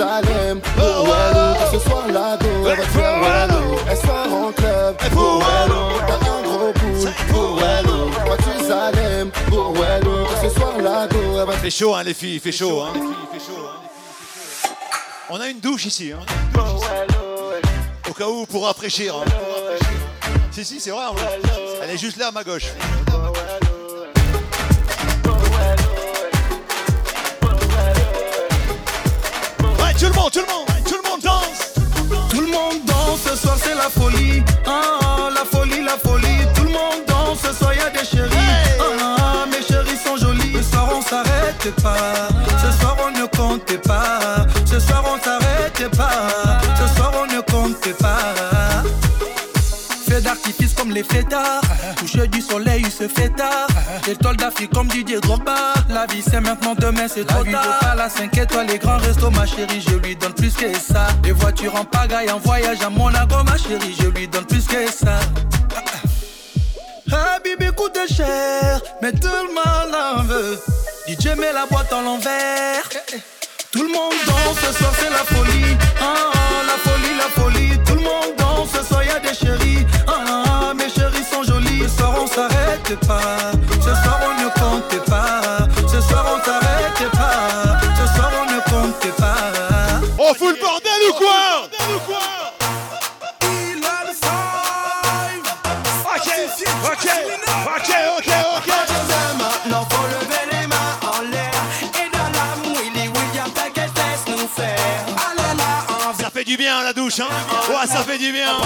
[11.73, 12.81] chaud, hein, les filles, fait chaud.
[12.81, 12.93] Hein.
[15.29, 16.11] On a une douche ici.
[16.11, 16.19] Hein.
[18.09, 19.15] Au cas où pour rafraîchir.
[19.15, 19.25] hein.
[20.51, 21.03] Si, si, c'est vrai.
[21.05, 21.15] hein.
[21.81, 22.65] Elle est juste là à ma gauche.
[29.79, 31.73] Ouais, tout le monde, tout le monde, tout le monde danse.
[32.29, 34.43] Tout le monde danse, ce soir c'est la folie.
[34.65, 36.45] Ah, ah, la folie, la folie.
[36.55, 38.72] Tout le monde danse, ce soir y a des chéris.
[41.72, 42.27] Pas.
[42.61, 44.45] Ce soir on ne compte pas.
[44.65, 46.60] Ce soir on s'arrête pas.
[46.80, 48.34] Ce soir on ne compte pas.
[50.10, 51.61] Feu d'artifice comme les fêtards.
[51.99, 53.68] Coucher du soleil, il se fait tard.
[54.07, 55.73] Étoile d'Afrique comme Didier Drogba.
[55.90, 57.80] La vie c'est maintenant, demain c'est trop tard.
[57.90, 61.07] à la 5 étoiles, les grands restos, ma chérie, je lui donne plus que ça.
[61.23, 64.91] Les voitures en pagaille, en voyage à Monaco, ma chérie, je lui donne plus que
[64.91, 65.19] ça.
[67.11, 70.60] Ah, Bibi coûte cher, mais tout le monde en veut.
[71.07, 72.88] DJ met la boîte en l'envers.
[73.71, 75.75] Tout le monde danse, ce soir c'est la folie.
[75.99, 77.77] Ah, ah, la folie, la folie.
[77.85, 79.85] Tout le monde danse, ce soir y a des chéris.
[80.07, 81.84] Ah, ah, mes chéris sont jolis.
[81.89, 83.51] Ce soir on s'arrête pas.
[83.81, 84.32] Ce soir on
[106.93, 107.27] douche, hein
[107.69, 108.57] Ouais, ça fait du bien.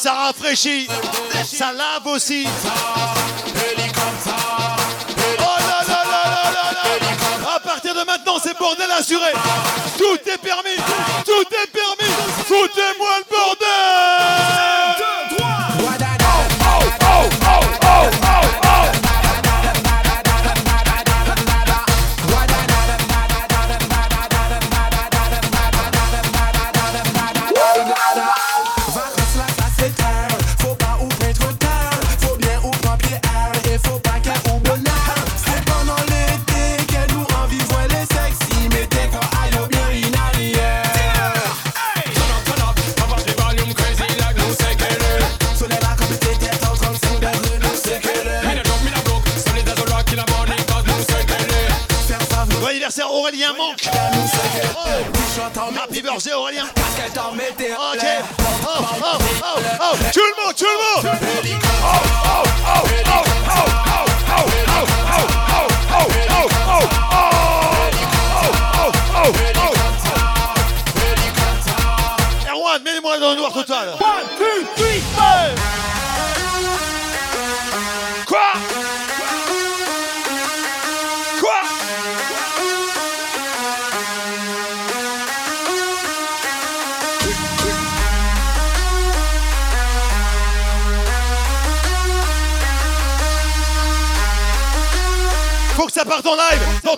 [0.00, 0.88] Ça rafraîchit.
[1.44, 2.46] Ça lave aussi.
[7.90, 9.32] De maintenant, c'est bordel assuré.
[9.98, 10.76] Tout est permis.
[11.24, 12.12] Tout est permis.
[12.46, 13.99] Foutez-moi le bordel.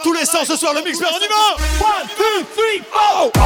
[0.03, 2.47] tous les sens ce soir, le mix, on y va 1, 2,
[2.93, 3.42] 3, 4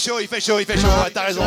[0.00, 0.88] fait chaud, il fait chaud, il fait chaud.
[0.90, 1.42] Ah, t'as raison.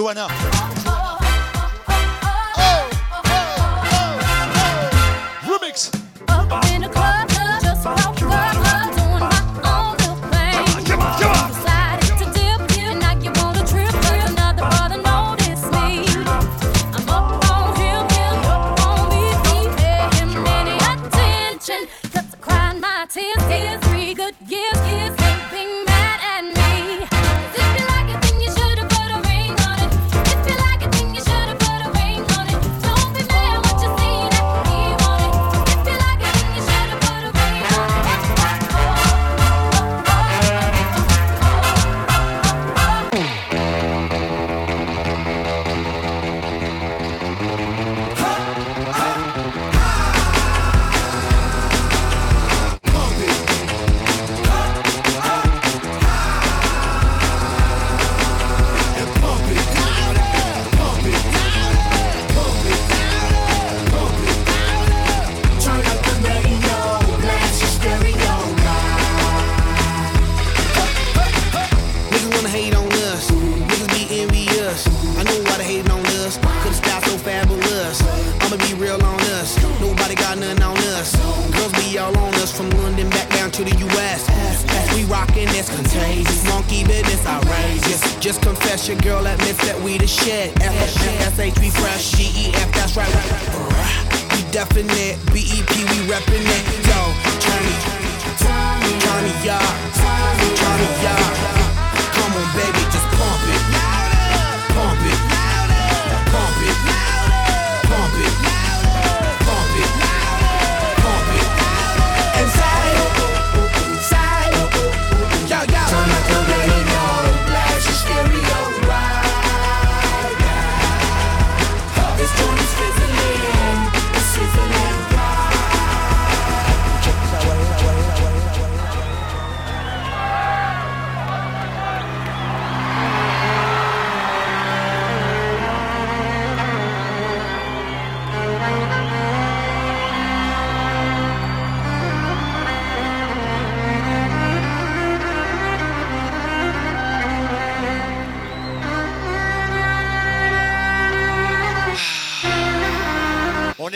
[0.00, 0.59] Johanna.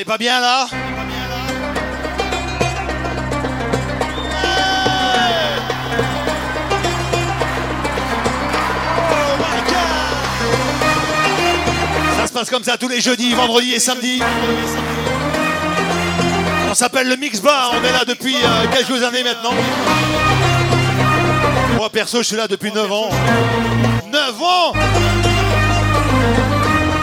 [0.05, 0.67] Pas bien là
[12.17, 14.23] Ça se passe comme ça tous les jeudis, vendredis et samedis.
[16.71, 19.53] On s'appelle le Mix Bar, on est là depuis euh, quelques années maintenant.
[21.77, 23.11] Moi perso, je suis là depuis 9 ans.
[24.11, 24.73] 9 ans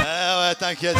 [0.02, 0.98] Eh ouais, t'inquiète.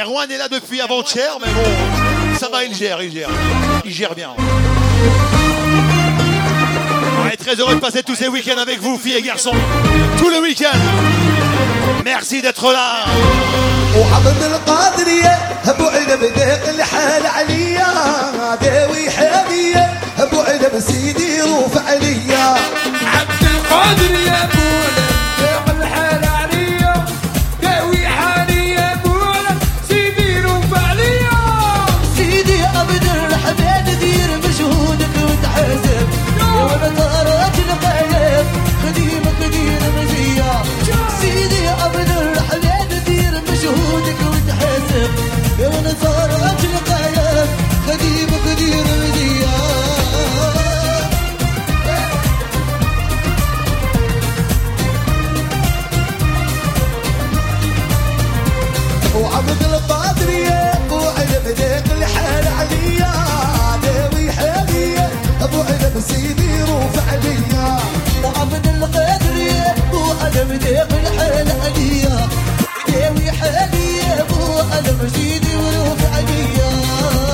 [0.00, 3.28] Erwan est là depuis avant-hier, mais bon, ça va, il gère, il gère.
[3.84, 4.30] Il gère bien.
[7.22, 9.54] On est très heureux de passer tous ces week-ends avec vous, filles et garçons.
[10.18, 10.78] Tout le week-end.
[12.04, 13.04] Merci d'être là.
[13.96, 17.86] وعبد القادرية ابو علب ديق الحال عليا
[18.62, 22.54] داوي حامية ابو علب سيدي روف عليا
[23.14, 24.79] عبد القادر يا بولا
[70.51, 70.75] بدي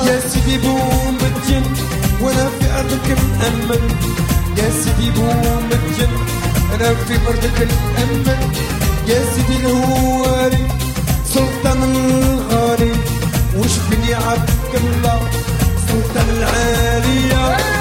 [0.10, 1.64] يا سيدي بوم بتجن
[2.22, 3.08] وأنا في أرضك
[3.40, 3.84] مأمن
[4.58, 6.12] يا سيدي بوم بتجن
[6.76, 7.68] أنا في أرضك
[7.98, 8.54] مأمن
[9.08, 10.68] يا سيدي الهواري
[11.34, 12.92] سلطان الغالي
[13.58, 15.20] وشبني عبد الله
[15.88, 17.77] سلطان العاليه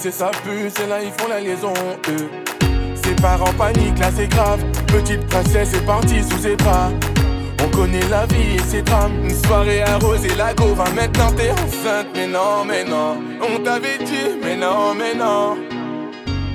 [0.00, 1.74] placé sa puce et là ils font la liaison.
[2.08, 2.30] eux.
[3.02, 4.60] Ses parents paniquent, là c'est grave.
[4.86, 6.90] Petite princesse est partie sous ses bras.
[7.62, 9.12] On connaît la vie et ses drames.
[9.24, 12.06] Une soirée arrosée, la va maintenant t'es enceinte.
[12.14, 15.56] Mais non, mais non, on t'avait dit, mais non, mais non.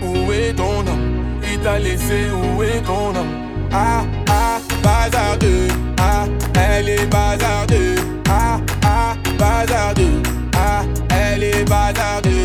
[0.02, 3.36] Où est ton homme Il t'a laissé, où est ton homme
[3.72, 5.68] Ah, ah, bazardeux.
[6.00, 7.96] Ah, elle est bazardeux.
[8.30, 10.22] Ah, ah, bazardeux.
[10.58, 12.45] Ah, elle est bazardeux.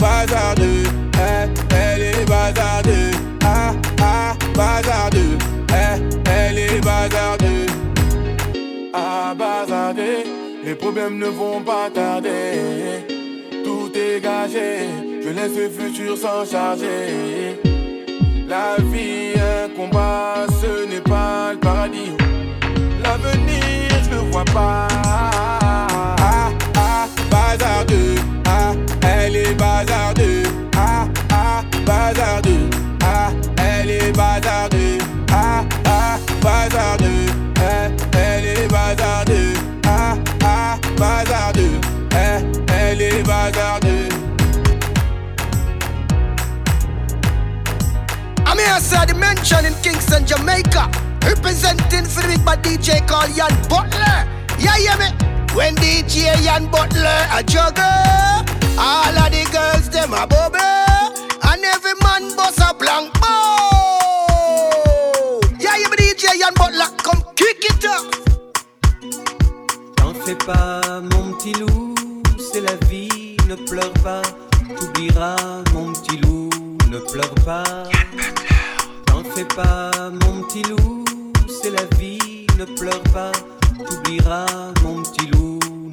[0.00, 0.84] Bazardeux.
[1.14, 3.10] Eh, elle est bazardeux.
[3.44, 5.36] Ah, ah, bazardeux.
[5.68, 7.66] Eh, elle est bazardeux.
[8.94, 10.24] Ah, bazardeux.
[10.64, 13.04] Les problèmes ne vont pas tarder.
[13.64, 14.22] Tout est.
[15.22, 17.60] Je laisse le futur s'en charger.
[18.48, 22.12] La vie, un combat, ce n'est pas le paradis.
[23.02, 24.88] L'avenir, je le vois pas.
[25.04, 28.14] Ah, ah, bazardeux.
[28.46, 28.72] Ah,
[29.30, 30.42] elle est bazardeux.
[30.76, 32.68] Ah, ah, bazardeux.
[33.04, 34.98] Ah, elle est bazardeux.
[35.30, 37.26] Ah, ah, bazardeux.
[37.56, 39.54] Eh, elle est bazardeux.
[39.86, 41.80] Ah, ah, bazardeux.
[42.12, 44.08] Eh, elle est bazardeux.
[48.46, 50.90] I'm here, the mention in Kingston, Jamaica.
[51.24, 54.26] Representing for the bad DJ called Yan Butler.
[54.58, 55.30] Yeah, yeah, me.
[55.54, 60.58] When DJ Yan Butler a juggle, all of the girls them a bubble,
[61.50, 64.40] and every man bust a blank ball.
[65.60, 68.06] Yeah, me DJ Yan Butler, come kick it up.
[69.96, 71.94] T'en fais pas, mon petit loup,
[72.38, 74.22] c'est la vie, ne pleure pas.
[74.76, 76.48] T'oublieras, mon petit loup,
[76.88, 77.64] ne pleure pas.
[79.06, 79.90] T'en fais pas,
[80.22, 81.04] mon petit loup,
[81.62, 83.32] c'est la vie, ne pleure pas.
[83.86, 85.49] T'oublieras, mon petit loup,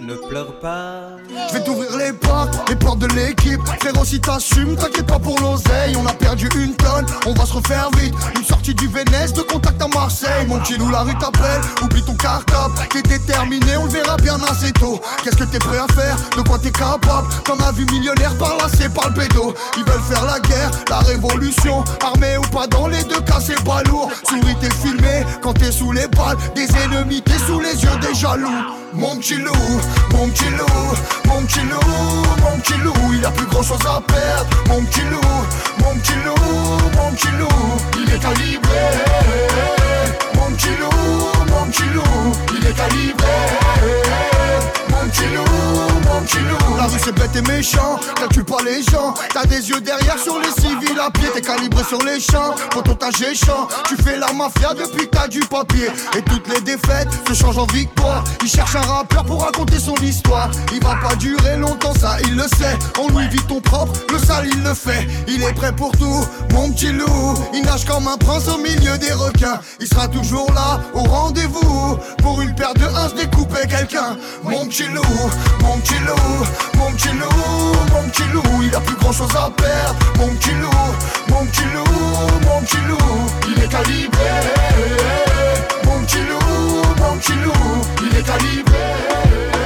[0.08, 1.02] ne pleure pas.
[1.50, 3.60] Je vais t'ouvrir les portes, les portes de l'équipe.
[3.82, 5.98] Frérot, si t'assumes, t'inquiète pas pour l'oseille.
[5.98, 8.14] On a perdu une tonne, on va se refaire vite.
[8.38, 10.48] Une sortie du Vénès, de contact à Marseille.
[10.48, 12.74] Mon petit loup, la rue t'appelle, oublie ton cartable.
[12.90, 15.02] T'es déterminé, on le verra bien assez tôt.
[15.24, 16.16] Qu'est-ce que t'es prêt à faire?
[16.38, 17.28] De quoi t'es capable?
[17.44, 19.54] T'en as vu millionnaire par là, c'est par le pédo.
[19.76, 21.84] Ils veulent faire la guerre, la révolution.
[22.02, 24.10] Armé ou pas, dans les deux cas, c'est pas lourd.
[24.30, 26.38] Souris, t'es filmé quand t'es sous les balles.
[26.56, 28.87] Des ennemis, t'es sous les yeux des jaloux.
[28.98, 29.54] Mon petit loup,
[30.12, 30.66] mon petit loup,
[31.28, 34.50] mon petit loup, mon petit loup, il a plus grand chose à perdre.
[34.70, 35.22] Mon petit loup,
[35.84, 36.36] mon petit loup,
[36.98, 39.97] mon petit loup, il est calibré.
[40.36, 43.28] Mon petit loup, mon petit loup, il est calibré.
[44.90, 45.44] Mon petit loup,
[46.08, 46.78] mon petit loup.
[46.78, 49.14] La rue c'est bête et méchant, calcule pas les gens.
[49.34, 52.56] T'as des yeux derrière sur les civils à pied, t'es calibré sur les champs.
[52.74, 55.90] Quand on t'a géchant, tu fais la mafia depuis que t'as du papier.
[56.16, 58.24] Et toutes les défaites se changent en victoire.
[58.44, 60.50] Il cherche un rappeur pour raconter son histoire.
[60.74, 62.78] Il va pas durer longtemps, ça il le sait.
[63.00, 65.08] On lui vit ton propre, le sale il le fait.
[65.28, 67.34] Il est prêt pour tout, mon petit loup.
[67.54, 69.60] Il nage comme un prince au milieu des requins.
[69.80, 71.98] Il sera toujours là, au rendez-vous.
[72.20, 74.18] Pour une paire de uns, découper quelqu'un.
[74.44, 75.02] Mon petit loup,
[75.62, 76.46] mon petit loup,
[76.78, 78.64] mon petit loup, mon petit loup.
[78.64, 79.96] Il a plus grand chose à perdre.
[80.18, 80.70] Mon petit loup,
[81.30, 81.84] mon petit loup,
[82.46, 82.98] mon petit loup.
[83.48, 84.30] Il est calibré.
[85.86, 87.52] Mon petit loup, mon petit loup.
[88.04, 89.57] Il est calibré.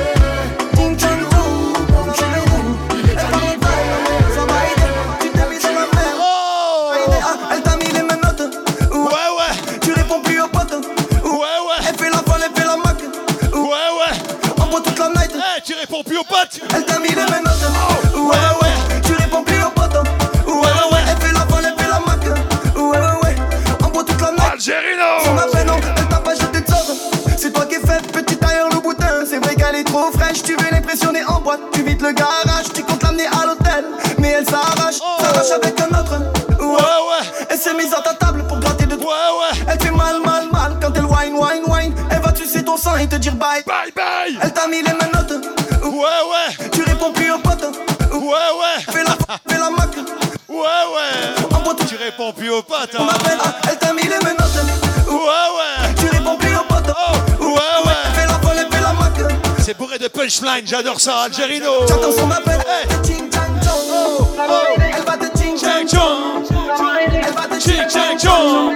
[16.73, 18.15] Elle t'a mis les menottes.
[18.15, 18.21] Ouais,
[18.61, 19.01] ouais.
[19.03, 19.93] Tu réponds plus aux potes.
[20.47, 20.99] Ouais, ouais.
[21.09, 22.23] Elle fait la folle, elle fait la mac.
[22.75, 23.35] Ouais, ouais.
[23.83, 24.53] On boit toute la night.
[24.53, 25.03] Algérino.
[25.25, 26.91] Son prénom, elle t'a pas jeté de sorte.
[27.37, 29.25] C'est toi qui es faite, petit tailleur le boutin.
[29.29, 30.41] C'est vrai qu'elle est trop fraîche.
[30.41, 31.59] Tu veux l'impressionner en boîte.
[31.73, 32.50] Tu vides le garage.
[52.21, 52.95] Réponds plus aux potes.
[52.97, 53.05] On Hein.
[53.07, 54.65] m'appelle, ah, elle t'a mis les menottes.
[55.07, 55.93] Ouais, ouais.
[55.97, 56.93] Tu réponds plus aux potes.
[57.39, 57.93] Ouais, ouais.
[58.13, 59.33] Fais la folle, fait la mac.
[59.59, 61.87] C'est bourré de punchline, j'adore ça, Algerino.
[61.87, 62.59] J'entends son appel.
[62.67, 62.87] Hey.
[63.05, 64.27] Ching, chang, chong.
[64.95, 66.43] Elle va te ching, chang, chong.
[67.13, 68.75] Elle va te Ching, chang, chong.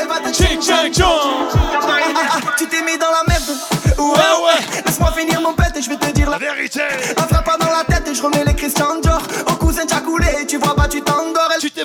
[0.00, 1.48] Elle va te Ching, chang, chong.
[1.54, 1.86] Ah,
[2.16, 3.58] ah, Tu t'es mis dans la merde.
[3.98, 4.82] Ouais, ouais.
[4.86, 6.80] Laisse-moi finir mon pète et je vais te dire la vérité.
[7.16, 9.22] Un frappe dans la tête et je remets les Christian Dior.
[9.48, 10.00] Au cousin, t'as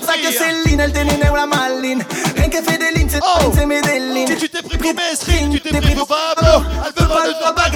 [0.09, 0.31] ça que.
[0.33, 2.03] Céline, elle t'énerve la maline.
[2.37, 3.51] Rien qu'elle fait des lignes, c'est Oh.
[3.65, 4.25] Medellin.
[4.25, 4.93] Tu tu t'es pris pour
[5.51, 6.63] tu t'es pris pour Pablo.
[6.85, 7.68] Elle veut pas de tabac,